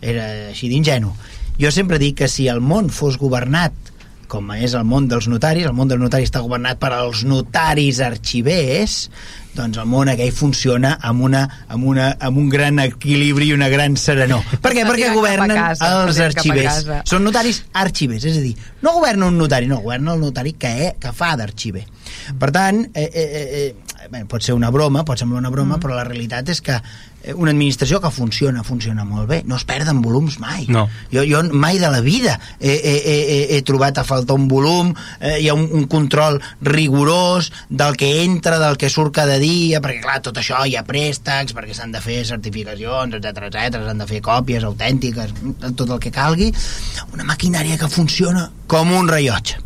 [0.00, 1.12] Era així d'ingenu.
[1.60, 3.86] Jo sempre dic que si el món fos governat
[4.26, 8.00] com és el món dels notaris, el món dels notaris està governat per als notaris
[8.02, 9.06] arxivers,
[9.56, 11.42] doncs el món aquell funciona amb, una,
[11.72, 14.44] amb, una, amb un gran equilibri i una gran serenor.
[14.64, 14.84] Per què?
[14.88, 16.84] Perquè governen casa, els arxivers.
[17.08, 18.54] Són notaris arxivers, és a dir,
[18.84, 21.86] no governa un notari, no, governa el notari que, és, que fa d'arxiver.
[22.38, 23.26] Per tant, eh, eh,
[23.64, 25.82] eh, bé, pot ser una broma, pot semblar una broma, mm.
[25.82, 29.64] però la realitat és que Eh, una administració que funciona, funciona molt bé, no es
[29.68, 30.66] perden volums mai.
[30.72, 30.86] No.
[31.12, 34.92] Jo, jo mai de la vida he, he, he, he trobat a faltar un volum,
[35.20, 39.82] eh, hi ha un, un control rigorós del que entra, del que surt cada dia,
[39.84, 44.02] perquè clar, tot això hi ha préstecs, perquè s'han de fer certificacions, etc etc, s'han
[44.04, 46.52] de fer còpies autèntiques, tot el que calgui.
[47.12, 49.65] Una maquinària que funciona com un rellotge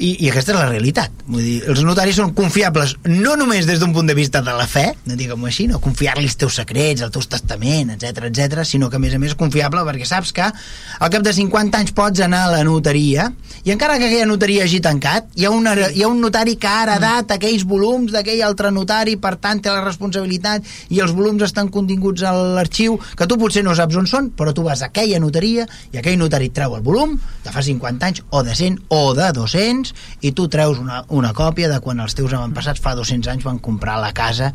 [0.00, 1.22] i, i aquesta és la realitat.
[1.30, 4.66] Vull dir, els notaris són confiables no només des d'un punt de vista de la
[4.70, 8.90] fe, no diguem-ho així, no confiar-li els teus secrets, el teu testament, etc etc, sinó
[8.90, 12.24] que a més a més confiable perquè saps que al cap de 50 anys pots
[12.24, 13.28] anar a la notaria
[13.64, 16.70] i encara que aquella notaria hagi tancat, hi ha, una, hi ha un notari que
[16.70, 21.44] ha heredat aquells volums d'aquell altre notari, per tant té la responsabilitat i els volums
[21.44, 24.90] estan continguts a l'arxiu, que tu potser no saps on són, però tu vas a
[24.90, 28.80] aquella notaria i aquell notari treu el volum de fa 50 anys, o de 100,
[28.96, 32.80] o de 200, anys i tu treus una, una còpia de quan els teus avantpassats
[32.80, 34.52] fa 200 anys van comprar la casa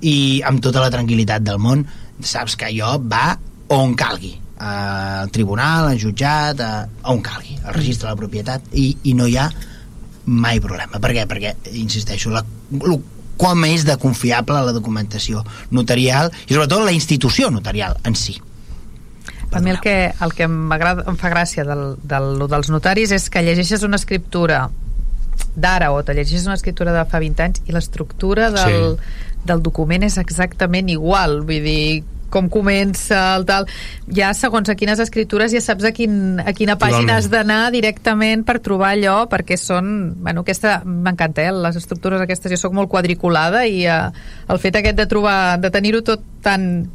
[0.00, 1.86] i amb tota la tranquil·litat del món
[2.22, 4.36] saps que allò va on calgui.
[4.56, 9.26] Al tribunal, al jutjat a, on calgui, al registre de la propietat i, i no
[9.26, 9.50] hi ha
[10.26, 10.98] mai problema.
[10.98, 11.26] Per què?
[11.28, 12.42] perquè, insisteixo la,
[12.80, 13.00] lo,
[13.36, 18.38] com és de confiable la documentació notarial i sobretot la institució notarial en si
[19.52, 23.44] a mi el que, el que em fa gràcia del, del, dels notaris és que
[23.46, 24.66] llegeixes una escriptura
[25.56, 29.40] d'ara o te llegeixes una escriptura de fa 20 anys i l'estructura del, sí.
[29.48, 33.68] del document és exactament igual vull dir, com comença el tal,
[34.12, 37.16] ja segons a quines escritures ja saps a, quin, a quina pàgina Totalment.
[37.16, 41.54] has d'anar directament per trobar allò perquè són, bueno, aquesta m'encanta, eh?
[41.54, 44.02] les estructures aquestes, jo sóc molt quadriculada i eh,
[44.52, 46.86] el fet aquest de trobar, de tenir-ho tot tan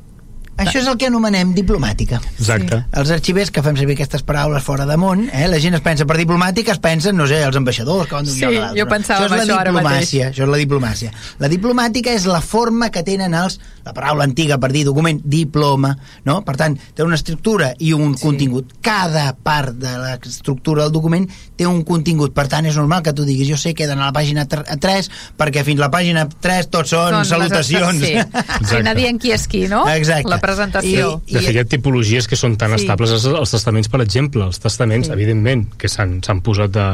[0.58, 2.20] això és el que anomenem diplomàtica.
[2.38, 2.82] Exacte.
[2.82, 3.00] Sí.
[3.02, 5.48] Els arxivers que fem servir aquestes paraules fora de món, eh?
[5.50, 8.36] la gent es pensa per diplomàtica, es pensen, no sé, els ambaixadors que van d'un
[8.36, 8.82] sí, lloc a l'altre.
[8.82, 10.14] jo pensava això, és això ara mateix.
[10.30, 11.14] Això és la diplomàcia.
[11.42, 15.96] La diplomàtica és la forma que tenen els, la paraula antiga per dir document, diploma,
[16.28, 16.42] no?
[16.46, 18.26] Per tant, té una estructura i un sí.
[18.26, 18.76] contingut.
[18.86, 21.28] Cada part de l'estructura del document
[21.58, 22.36] té un contingut.
[22.38, 24.46] Per tant, és normal que tu diguis, jo sé que he d'anar a la pàgina
[24.46, 28.02] 3 perquè fins a la pàgina 3 tots són, són salutacions.
[28.02, 28.28] Les,
[28.68, 28.78] sí.
[28.82, 29.84] Anar dient qui és qui, no?
[29.90, 30.30] Exacte.
[30.30, 31.18] La presentació.
[31.26, 32.84] I, i, de fet, hi ha tipologies que són tan sí.
[32.84, 34.46] estables els, els testaments, per exemple.
[34.52, 35.16] Els testaments, sí.
[35.18, 36.88] evidentment, que s'han posat de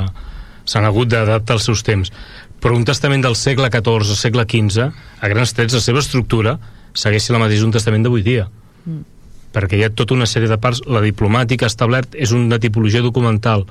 [0.67, 2.09] s'han hagut d'adaptar als seus temps
[2.61, 4.87] però un testament del segle XIV, segle XV,
[5.21, 6.57] a grans trets, la seva estructura
[6.97, 8.47] segueix la mateixa un testament d'avui dia.
[8.85, 9.03] Mm.
[9.53, 10.81] Perquè hi ha tota una sèrie de parts.
[10.89, 13.65] La diplomàtica establert és una tipologia documental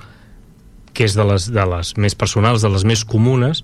[0.97, 3.63] que és de les, de les més personals, de les més comunes.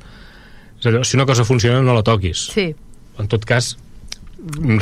[0.80, 2.48] És allò, si una cosa funciona, no la toquis.
[2.52, 2.66] Sí.
[3.22, 3.76] En tot cas,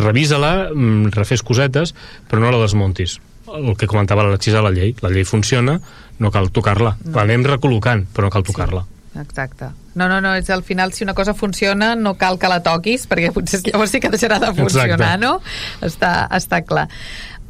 [0.00, 1.94] revisa-la, mm, refés cosetes,
[2.28, 3.18] però no la desmontis.
[3.50, 4.94] El que comentava l'Alexis a la llei.
[5.02, 5.80] La llei funciona,
[6.18, 6.96] no cal tocar-la.
[7.04, 7.16] No.
[7.18, 8.84] L'anem recol·locant, però no cal tocar-la.
[8.84, 9.72] Sí, exacte.
[9.94, 13.08] No, no, no, és al final si una cosa funciona no cal que la toquis,
[13.10, 15.18] perquè potser llavors sí que deixarà de funcionar, Exacte.
[15.18, 15.40] no?
[15.82, 16.86] Està, està clar.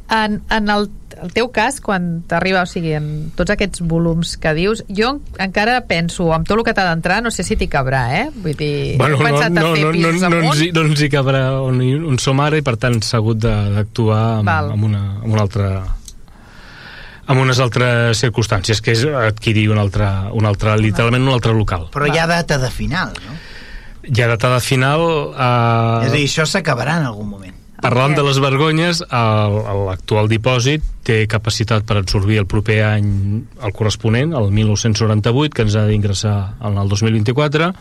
[0.09, 0.89] En, en el,
[1.21, 5.79] el teu cas, quan t'arriba, o sigui, en tots aquests volums que dius, jo encara
[5.85, 8.25] penso, amb tot el que t'ha d'entrar, no sé si t'hi cabrà, eh?
[8.33, 10.81] Vull dir, Bueno, he no, pensat no, a fer no, no, no, ens, hi- no
[10.89, 14.49] ens hi cabrà on, hi- on som ara i per tant s'ha hagut d'actuar amb,
[14.49, 14.71] Val.
[14.73, 15.71] amb, una, amb una altra
[17.31, 21.85] amb unes altres circumstàncies, que és adquirir un altre, un altre literalment un altre local.
[21.93, 23.37] Però hi ha data de final, no?
[24.17, 25.03] Ja data de final...
[25.31, 27.55] És a Eh, dir, això s'acabarà en algun moment.
[27.81, 33.07] Parlant de les vergonyes, l'actual dipòsit té capacitat per absorbir el proper any
[33.65, 37.71] el corresponent, el 1998, que ens ha d'ingressar en el 2024,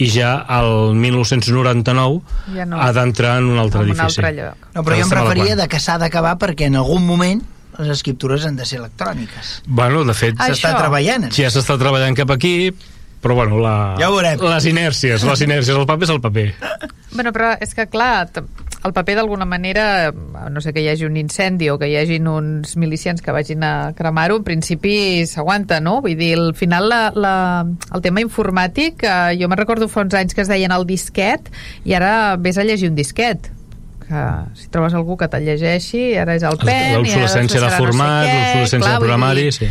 [0.00, 2.20] i ja el 1999
[2.54, 2.80] Ja no.
[2.80, 4.20] ha d'entrar en un altre En un edifici.
[4.20, 4.66] altre lloc.
[4.74, 7.40] No, però jo em referia de que s'ha d'acabar perquè en algun moment
[7.78, 9.62] les escriptures han de ser electròniques.
[9.66, 12.72] Bueno, de fet, S'està treballant ja s'està treballant cap aquí,
[13.20, 14.40] però bueno, la, Ja ho veurem.
[14.48, 16.46] les inèrcies, les inèrcies, el paper és el paper.
[17.12, 18.28] Bueno, però és que, clar,
[18.86, 22.28] el paper d'alguna manera, no sé que hi hagi un incendi o que hi hagin
[22.30, 25.98] uns milicians que vagin a cremar-ho, en principi s'aguanta, no?
[26.04, 27.34] Vull dir, al final la, la,
[27.66, 31.50] el tema informàtic, eh, jo me'n recordo fa uns anys que es deien el disquet
[31.84, 33.50] i ara vés a llegir un disquet
[34.06, 34.22] que
[34.54, 39.02] si trobes algú que te'l llegeixi ara és el pen L'obsolescència de format, l'obsolescència de
[39.02, 39.68] programari, sí.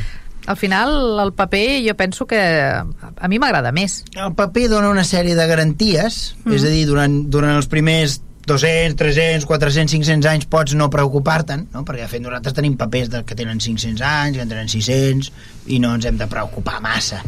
[0.51, 0.91] al final
[1.23, 5.47] el paper jo penso que a mi m'agrada més El paper dona una sèrie de
[5.47, 6.57] garanties, mm.
[6.57, 11.65] és a dir, durant, durant els primers 200, 300, 400, 500 anys pots no preocupar-te'n,
[11.73, 11.81] no?
[11.87, 15.31] perquè de fet nosaltres tenim papers que tenen 500 anys, que en tenen 600,
[15.73, 17.23] i no ens hem de preocupar massa.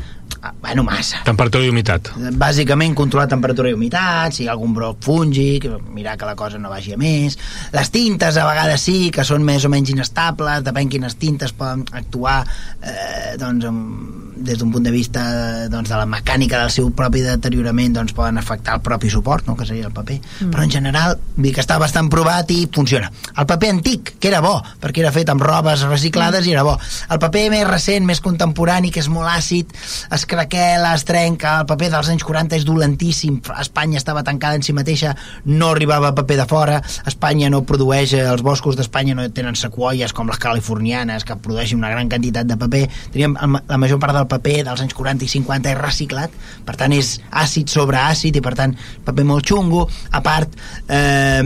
[0.48, 1.20] Ah, bueno, massa.
[1.28, 2.08] Temperatura i humitat.
[2.40, 6.60] Bàsicament controlar temperatura i humitat, si hi ha algun broc fúngic, mirar que la cosa
[6.62, 7.36] no vagi a més.
[7.74, 11.84] Les tintes a vegades sí, que són més o menys inestables, depèn quines tintes poden
[12.00, 12.38] actuar
[12.80, 15.26] eh, doncs, amb, des d'un punt de vista
[15.68, 19.58] doncs, de la mecànica del seu propi deteriorament doncs, poden afectar el propi suport, no?
[19.58, 20.22] que seria el paper.
[20.22, 20.54] Mm.
[20.54, 23.12] Però en general, dir que està bastant provat i funciona.
[23.36, 26.48] El paper antic, que era bo, perquè era fet amb robes reciclades mm.
[26.48, 26.78] i era bo.
[27.12, 29.76] El paper més recent, més contemporani, que és molt àcid,
[30.16, 34.66] es craquela, es trenca, el paper dels anys 40 és dolentíssim, Espanya estava tancada en
[34.66, 35.16] si mateixa,
[35.50, 36.78] no arribava paper de fora,
[37.10, 41.82] Espanya no produeix, eh, els boscos d'Espanya no tenen sequoies com les californianes, que produeixen
[41.82, 42.86] una gran quantitat de paper,
[43.16, 46.94] teníem la major part del paper dels anys 40 i 50 és reciclat, per tant
[46.94, 50.54] és àcid sobre àcid i per tant paper molt xungo, a part
[50.88, 51.42] eh,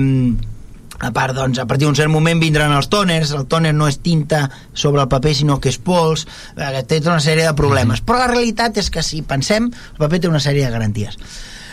[1.01, 3.99] a part, doncs, a partir d'un cert moment vindran els tòners, el tòner no és
[4.05, 8.01] tinta sobre el paper, sinó que és pols, eh, té tota una sèrie de problemes.
[8.05, 11.17] Però la realitat és que si pensem, el paper té una sèrie de garanties.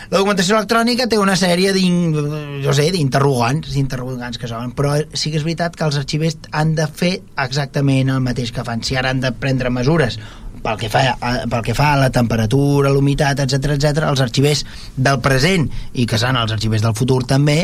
[0.09, 5.77] La documentació electrònica té una sèrie d'interrogants, d'interrogants que s'obren, però sí que és veritat
[5.77, 8.81] que els arxivers han de fer exactament el mateix que fan.
[8.81, 10.17] Si ara han de prendre mesures
[10.63, 14.65] pel que fa a, pel que fa a la temperatura, l'humitat, etc etc, els arxivers
[14.95, 17.61] del present i que seran els arxivers del futur també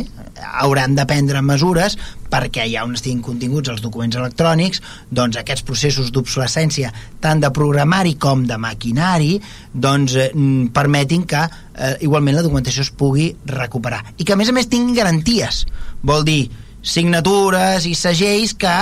[0.61, 1.95] hauran de prendre mesures
[2.31, 6.91] perquè ja on estiguin continguts els documents electrònics doncs aquests processos d'obsolescència
[7.23, 9.37] tant de programari com de maquinari
[9.71, 10.29] doncs eh,
[10.75, 14.03] permetin que eh, igualment la documentació es pugui recuperar.
[14.17, 15.65] I que a més a més tinguin garanties.
[16.03, 16.43] Vol dir
[16.85, 18.75] signatures i segells que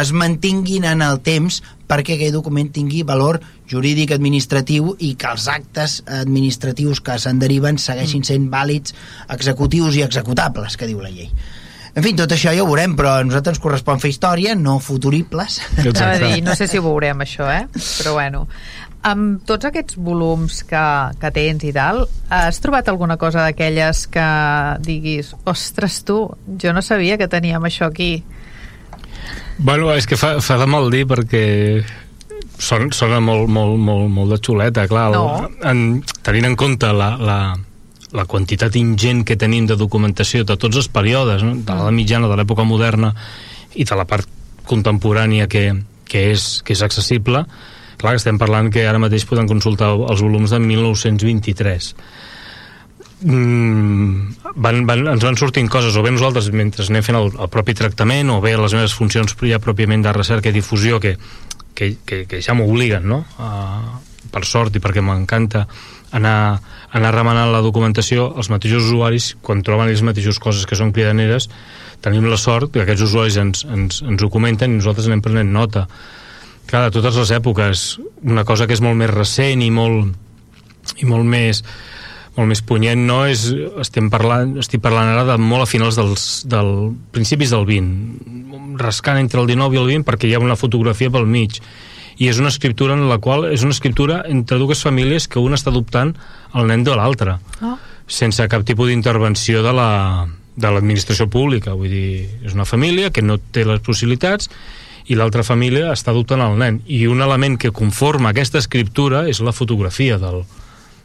[0.00, 1.60] es mantinguin en el temps
[1.90, 3.40] perquè aquell document tingui valor
[3.70, 8.94] jurídic administratiu i que els actes administratius que se'n deriven segueixin sent vàlids,
[9.30, 11.30] executius i executables, que diu la llei.
[11.90, 14.78] En fi, tot això ja ho veurem, però a nosaltres ens correspon fer història, no
[14.82, 15.58] futuribles.
[15.80, 17.64] A dir, no sé si ho veurem això, eh?
[17.98, 18.44] Però bueno,
[19.02, 20.84] amb tots aquests volums que,
[21.20, 24.28] que tens i tal, has trobat alguna cosa d'aquelles que
[24.86, 26.22] diguis, ostres tu,
[26.62, 28.22] jo no sabia que teníem això aquí.
[29.58, 31.42] Bueno, és que fa, fa de mal dir perquè
[32.60, 35.10] sona, sona molt, molt, molt, molt de xuleta, clar.
[35.14, 35.48] No.
[35.66, 37.40] En, tenint en compte la, la,
[38.16, 41.56] la quantitat ingent que tenim de documentació de tots els períodes, no?
[41.66, 43.14] de la mitjana, de l'època moderna
[43.74, 44.28] i de la part
[44.70, 45.70] contemporània que,
[46.06, 47.44] que, és, que és accessible,
[48.00, 51.90] clar, estem parlant que ara mateix podem consultar els volums de 1923
[53.26, 57.52] mm, van, van, ens van sortint coses o bé nosaltres mentre anem fent el, el
[57.52, 61.16] propi tractament o bé les meves funcions ja pròpiament de recerca i difusió que,
[61.80, 63.22] que, que, que ja m'obliguen no?
[63.40, 63.48] a,
[64.30, 65.64] per sort i perquè m'encanta
[66.16, 66.60] anar,
[66.92, 71.48] anar remenant la documentació els mateixos usuaris quan troben ells mateixos coses que són cridaneres
[72.04, 75.54] tenim la sort que aquests usuaris ens, ens, ens ho comenten i nosaltres anem prenent
[75.54, 75.86] nota
[76.68, 77.86] clar, de totes les èpoques
[78.28, 80.12] una cosa que és molt més recent i molt,
[81.00, 81.64] i molt més
[82.36, 83.48] molt més punyent no és,
[83.82, 89.20] estem parlant, estic parlant ara de molt a finals dels, del principis del 20 rascant
[89.20, 91.60] entre el 19 i el 20 perquè hi ha una fotografia pel mig
[92.20, 95.58] i és una escriptura en la qual és una escriptura entre dues famílies que una
[95.58, 96.14] està adoptant
[96.54, 97.76] el nen de l'altre Oh.
[98.06, 99.90] sense cap tipus d'intervenció de la,
[100.56, 104.50] de l'administració pública, vull dir, és una família que no té les possibilitats
[105.10, 106.80] i l'altra família està adoptant el nen.
[106.86, 110.44] I un element que conforma aquesta escriptura és la fotografia del,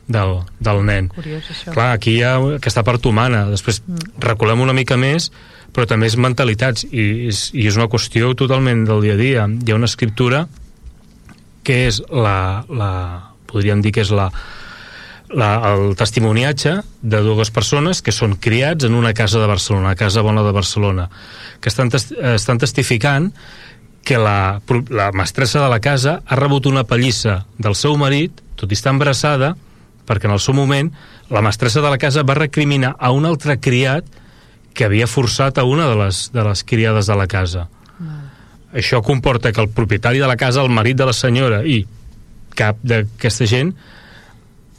[0.08, 1.10] del, del nen.
[1.14, 1.74] Curiós, això.
[1.74, 3.46] Clar, aquí hi ha aquesta part humana.
[3.52, 4.18] Després mm.
[4.26, 5.32] recolem una mica més,
[5.76, 9.48] però també és mentalitats i és, i és una qüestió totalment del dia a dia.
[9.50, 10.46] Hi ha una escriptura
[11.66, 12.92] que és la, la
[13.50, 14.30] podríem dir que és la,
[15.34, 20.00] la, el testimoniatge de dues persones que són criats en una casa de Barcelona, una
[20.00, 21.10] casa bona de Barcelona,
[21.60, 23.32] que estan, tes, estan testificant
[24.06, 24.62] que la,
[24.94, 28.94] la mestressa de la casa ha rebut una pallissa del seu marit, tot i estar
[28.94, 29.56] embarassada,
[30.08, 30.92] perquè en el seu moment
[31.34, 34.08] la mestressa de la casa va recriminar a un altre criat
[34.76, 37.68] que havia forçat a una de les, de les criades de la casa.
[37.98, 38.24] Mm.
[38.82, 41.86] Això comporta que el propietari de la casa, el marit de la senyora i
[42.56, 43.72] cap d'aquesta gent,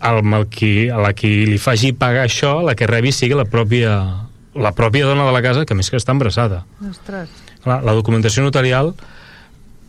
[0.05, 3.47] el, el qui, a la qui li faci pagar això, la que rebi sigui la
[3.49, 3.97] pròpia,
[4.57, 6.65] la pròpia dona de la casa, que més que està embarassada.
[6.91, 7.33] Ostres.
[7.65, 8.93] Clar, la documentació notarial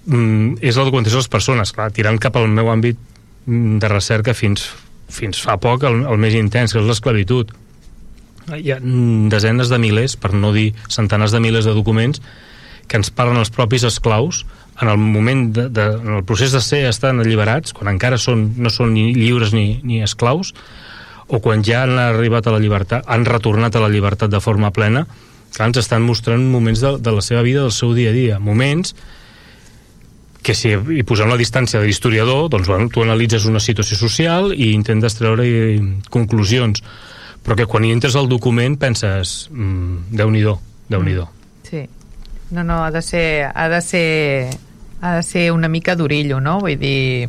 [0.06, 3.00] mm, és la documentació de les persones, clar, tirant cap al meu àmbit
[3.46, 4.70] mm, de recerca fins,
[5.08, 7.54] fins fa poc el, el més intens, que és l'esclavitud.
[8.48, 8.80] Hi ha
[9.32, 12.22] desenes de milers, per no dir centenars de milers de documents
[12.88, 14.46] que ens parlen els propis esclaus
[14.82, 18.54] en el moment de, de, en el procés de ser estan alliberats, quan encara són,
[18.62, 20.54] no són ni lliures ni, ni esclaus,
[21.28, 24.72] o quan ja han arribat a la llibertat, han retornat a la llibertat de forma
[24.72, 25.04] plena,
[25.52, 28.40] clar, ens estan mostrant moments de, de la seva vida, del seu dia a dia,
[28.40, 28.96] moments
[30.48, 34.54] que si hi posem la distància de l'historiador, doncs bueno, tu analitzes una situació social
[34.56, 35.48] i intentes treure
[36.14, 36.80] conclusions,
[37.44, 40.56] però que quan hi entres al document penses, mmm, Déu-n'hi-do,
[40.88, 41.28] déu nhi déu
[41.68, 41.84] Sí.
[42.56, 44.48] No, no, ha de ser, ha de ser,
[45.02, 46.62] ha de ser una mica d'orillo, no?
[46.64, 47.28] Vull dir,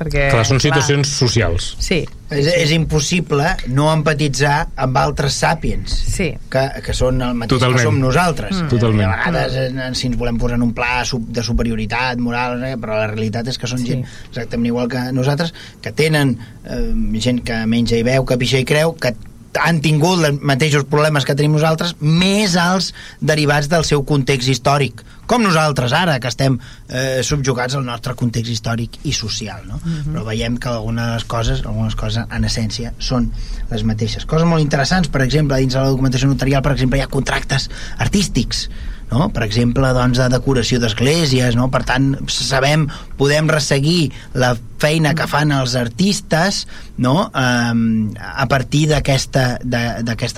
[0.00, 0.30] perquè...
[0.32, 1.74] Clar, són situacions clar, socials.
[1.82, 2.00] Sí.
[2.30, 6.28] És, és impossible no empatitzar amb altres sàpiens sí.
[6.52, 7.80] que, que són el mateix Totalment.
[7.80, 8.54] que som nosaltres.
[8.54, 8.68] Mm.
[8.70, 9.02] Totalment.
[9.02, 12.76] I a vegades eh, si ens volem posar en un pla de superioritat moral, eh,
[12.80, 13.92] però la realitat és que són sí.
[13.92, 16.84] gent exactament igual que nosaltres, que tenen eh,
[17.20, 19.12] gent que menja i veu, que pixa i creu, que
[19.58, 25.02] han tingut els mateixos problemes que tenim nosaltres, més els derivats del seu context històric,
[25.26, 29.76] com nosaltres ara, que estem eh, subjugats al nostre context històric i social, no?
[29.76, 29.96] Uh Mhm.
[29.98, 30.12] -huh.
[30.14, 33.30] Però veiem que algunes coses, algunes coses en essència són
[33.70, 34.24] les mateixes.
[34.26, 37.70] Coses molt interessants, per exemple, dins de la documentació notarial, per exemple, hi ha contractes
[37.98, 38.68] artístics,
[39.10, 39.28] no?
[39.34, 41.68] per exemple, doncs, de decoració d'esglésies, no?
[41.72, 42.86] per tant, sabem,
[43.18, 46.62] podem resseguir la feina que fan els artistes
[46.96, 47.28] no?
[47.36, 47.82] um,
[48.16, 49.58] a partir d'aquesta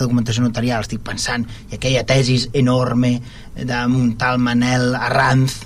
[0.03, 0.83] documentació notarial.
[0.83, 3.18] Estic pensant, i aquella tesis enorme
[3.55, 5.61] d'un tal Manel Arranz,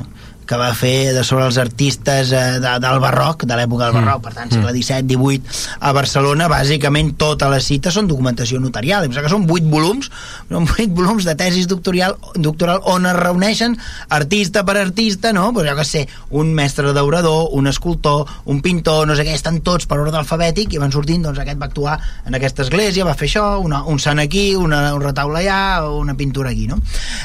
[0.47, 4.22] que va fer de sobre els artistes eh, de, del barroc, de l'època del barroc,
[4.24, 9.05] per tant, segle XVII, XVIII, a Barcelona, bàsicament totes les cites són documentació notarial.
[9.05, 10.11] Em sembla que són vuit volums,
[10.51, 13.76] són vuit volums de tesis doctoral, doctoral on es reuneixen
[14.14, 15.51] artista per artista, no?
[15.57, 19.61] Pues jo que sé, un mestre daurador, un escultor, un pintor, no sé què, estan
[19.66, 23.16] tots per ordre alfabètic i van sortint, doncs aquest va actuar en aquesta església, va
[23.18, 26.78] fer això, una, un sant aquí, una, un retaule allà, una pintura aquí, no?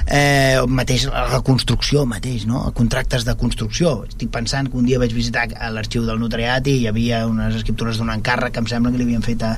[0.07, 2.65] Eh, mateix, la construcció mateix, no?
[2.67, 4.05] El contracte actes de construcció.
[4.07, 5.43] Estic pensant que un dia vaig visitar
[5.75, 9.07] l'arxiu del notariat i hi havia unes escriptures d'un encàrrec que em sembla que li
[9.09, 9.57] havien fet a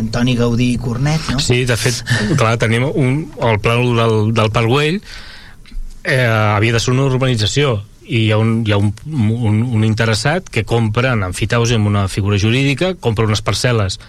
[0.00, 1.40] Antoni Gaudí i Cornet, no?
[1.42, 2.00] Sí, de fet,
[2.40, 7.82] clar, tenim un, el plànol del, del Parc Güell eh, havia de ser una urbanització
[8.06, 11.90] i hi ha un, hi ha un, un, un interessat que compra en amfitausi amb
[11.92, 14.00] una figura jurídica, compra unes parcel·les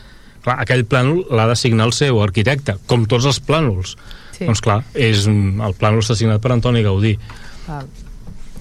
[0.46, 3.98] clar, aquell plànol l'ha de signar el seu arquitecte, com tots els plànols
[4.38, 4.46] sí.
[4.46, 7.18] doncs clar, és, el plànol està signat per Antoni Gaudí
[7.68, 7.90] Val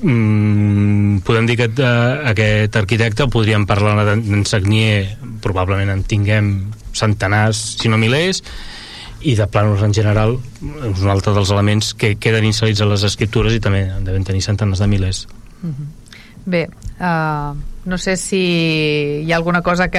[0.03, 6.51] mm, podem dir que uh, aquest arquitecte podríem parlar d'en Sagnier probablement en tinguem
[6.97, 8.43] centenars si no milers
[9.27, 10.37] i de plànols en general
[10.91, 14.25] és un altre dels elements que queden inserits a les escriptures i també en devem
[14.25, 15.27] tenir centenars de milers
[15.63, 15.95] mm -hmm.
[16.47, 16.69] Bé,
[17.01, 19.99] uh, no sé si hi ha alguna cosa que,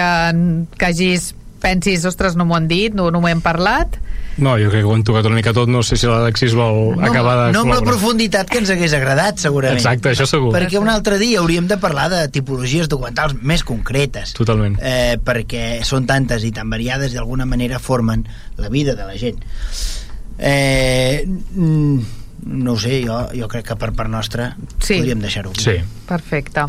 [0.78, 3.98] que hagis pensis, ostres, no m'ho han dit, no, no m'ho hem parlat
[4.38, 6.96] no, jo crec que ho hem tocat una mica tot, no sé si l'Alexis vol
[6.96, 7.48] no, acabar de...
[7.56, 9.80] No amb la profunditat que ens hagués agradat, segurament.
[9.82, 10.52] Exacte, això segur.
[10.56, 14.36] Perquè un altre dia hauríem de parlar de tipologies documentals més concretes.
[14.38, 14.78] Totalment.
[14.78, 18.26] Eh, perquè són tantes i tan variades i d'alguna manera formen
[18.62, 19.42] la vida de la gent.
[20.38, 21.26] Eh,
[21.58, 25.00] no ho sé, jo, jo crec que per part nostra sí.
[25.00, 25.56] podríem deixar-ho.
[25.58, 25.80] Sí.
[26.08, 26.68] Perfecte.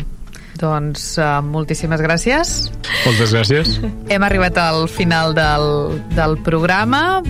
[0.59, 2.69] Doncs uh, moltíssimes gràcies.
[3.05, 3.77] Moltes gràcies.
[4.11, 7.21] Hem arribat al final del, del programa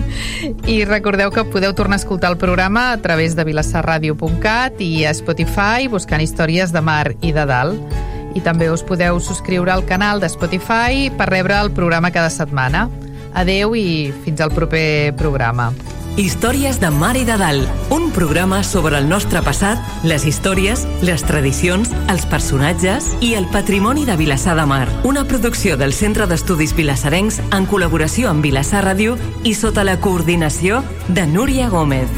[0.66, 5.14] i recordeu que podeu tornar a escoltar el programa a través de vilassarradio.cat i a
[5.14, 8.00] Spotify buscant històries de mar i de dalt.
[8.34, 12.88] I també us podeu subscriure al canal de Spotify per rebre el programa cada setmana.
[13.34, 15.70] Adeu i fins al proper programa.
[16.16, 21.22] Històries de Mar i de Dalt, un programa sobre el nostre passat, les històries, les
[21.24, 24.88] tradicions, els personatges i el patrimoni de Vilassar de Mar.
[25.04, 30.82] Una producció del Centre d'Estudis Vilassarencs en col·laboració amb Vilassar Ràdio i sota la coordinació
[31.08, 32.10] de Núria Gómez.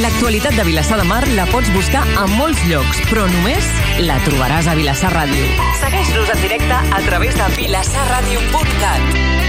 [0.00, 3.68] L'actualitat de Vilassar de Mar la pots buscar a molts llocs, però només
[4.04, 5.44] la trobaràs a Vilassar Ràdio.
[5.80, 9.39] Segueix-nos en directe a través de vilassarradio.cat.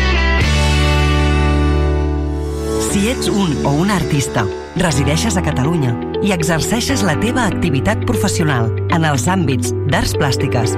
[2.82, 4.41] Si ets un o una artista,
[4.75, 5.91] resideixes a Catalunya
[6.25, 10.73] i exerceixes la teva activitat professional en els àmbits d'arts plàstiques,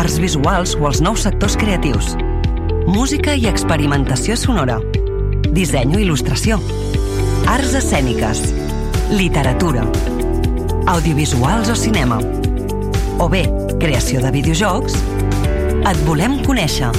[0.00, 2.14] arts visuals o els nous sectors creatius,
[2.88, 4.78] música i experimentació sonora,
[5.52, 6.56] disseny o il·lustració,
[7.52, 8.42] arts escèniques,
[9.12, 9.84] literatura,
[10.88, 12.18] audiovisuals o cinema,
[13.20, 13.44] o bé
[13.76, 14.96] creació de videojocs,
[15.84, 16.94] et volem conèixer.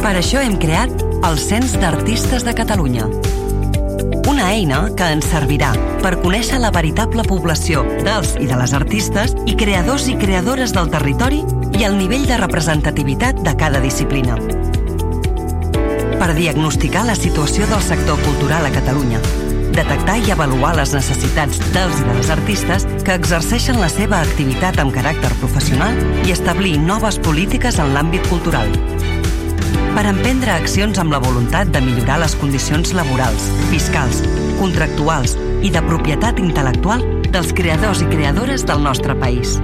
[0.00, 3.10] Per això hem creat el Cens d'Artistes de Catalunya,
[4.26, 5.70] una eina que ens servirà
[6.02, 10.90] per conèixer la veritable població dels i de les artistes i creadors i creadores del
[10.92, 11.40] territori
[11.78, 14.36] i el nivell de representativitat de cada disciplina.
[16.16, 19.20] Per diagnosticar la situació del sector cultural a Catalunya,
[19.76, 24.80] detectar i avaluar les necessitats dels i de les artistes que exerceixen la seva activitat
[24.80, 28.72] amb caràcter professional i establir noves polítiques en l'àmbit cultural
[29.96, 34.18] per emprendre accions amb la voluntat de millorar les condicions laborals, fiscals,
[34.60, 37.00] contractuals i de propietat intel·lectual
[37.32, 39.56] dels creadors i creadores del nostre país.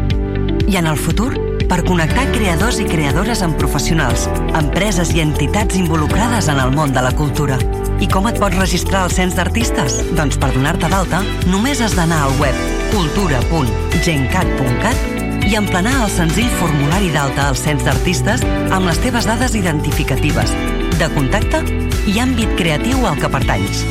[0.64, 1.36] I en el futur,
[1.68, 4.24] per connectar creadors i creadores amb professionals,
[4.56, 7.60] empreses i entitats involucrades en el món de la cultura.
[8.00, 10.00] I com et pots registrar al cens d'artistes?
[10.16, 11.20] Doncs per donar-te d'alta,
[11.52, 12.56] només has d'anar al web
[12.96, 15.11] cultura.gencat.cat
[15.48, 20.54] i emplenar el senzill formulari d'alta al cens d'artistes amb les teves dades identificatives,
[20.98, 21.62] de contacte
[22.10, 23.84] i àmbit creatiu al que pertanys.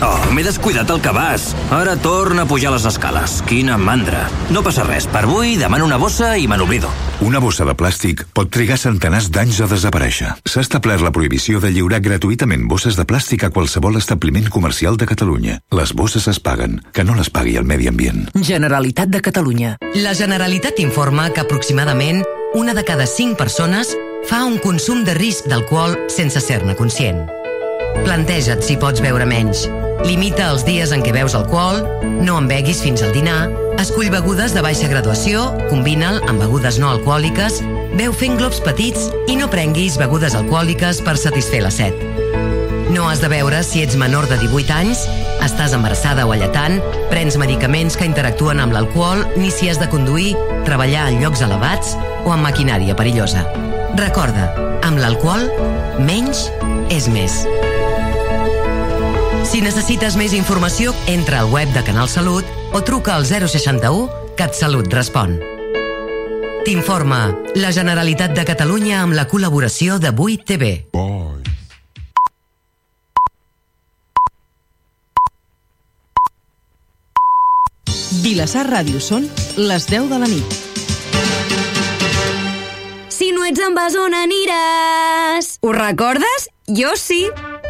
[0.00, 1.50] Oh, m'he descuidat el cabàs.
[1.76, 3.42] Ara torna a pujar les escales.
[3.44, 4.24] Quina mandra.
[4.48, 5.04] No passa res.
[5.04, 6.88] Per avui demano una bossa i me n'oblido.
[7.20, 10.30] Una bossa de plàstic pot trigar centenars d'anys a desaparèixer.
[10.48, 15.08] S'ha establert la prohibició de lliurar gratuïtament bosses de plàstic a qualsevol establiment comercial de
[15.10, 15.58] Catalunya.
[15.76, 18.30] Les bosses es paguen, que no les pagui el medi ambient.
[18.40, 19.74] Generalitat de Catalunya.
[20.00, 23.92] La Generalitat informa que aproximadament una de cada cinc persones
[24.24, 27.28] fa un consum de risc d'alcohol sense ser-ne conscient.
[28.04, 29.66] Planteja't si pots beure menys.
[30.06, 31.82] Limita els dies en què beus alcohol,
[32.24, 36.88] no en beguis fins al dinar, escull begudes de baixa graduació, combina'l amb begudes no
[36.94, 37.60] alcohòliques,
[37.98, 41.96] beu fent globs petits i no prenguis begudes alcohòliques per satisfer la set.
[42.90, 45.04] No has de beure si ets menor de 18 anys,
[45.44, 46.80] estàs embarassada o alletant,
[47.12, 50.34] prens medicaments que interactuen amb l'alcohol, ni si has de conduir,
[50.66, 53.46] treballar en llocs elevats o amb maquinària perillosa.
[54.00, 54.50] Recorda,
[54.82, 55.46] amb l'alcohol,
[56.02, 56.48] menys
[56.90, 57.44] és més.
[59.50, 64.06] Si necessites més informació, entra al web de Canal Salut o truca al 061
[64.38, 65.40] CatSalut respon.
[66.62, 70.70] T'informa la Generalitat de Catalunya amb la col·laboració de 8TV.
[70.94, 71.42] Boy.
[78.22, 79.26] Vilassar Ràdio són
[79.58, 80.58] les 10 de la nit.
[83.10, 85.56] Si no ets en vas, on aniràs?
[85.66, 86.52] Ho recordes?
[86.70, 87.24] Jo sí.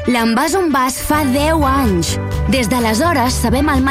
[0.08, 2.14] L'envàs on vas fa 10 anys.
[2.48, 3.88] Des d'aleshores sabem el mal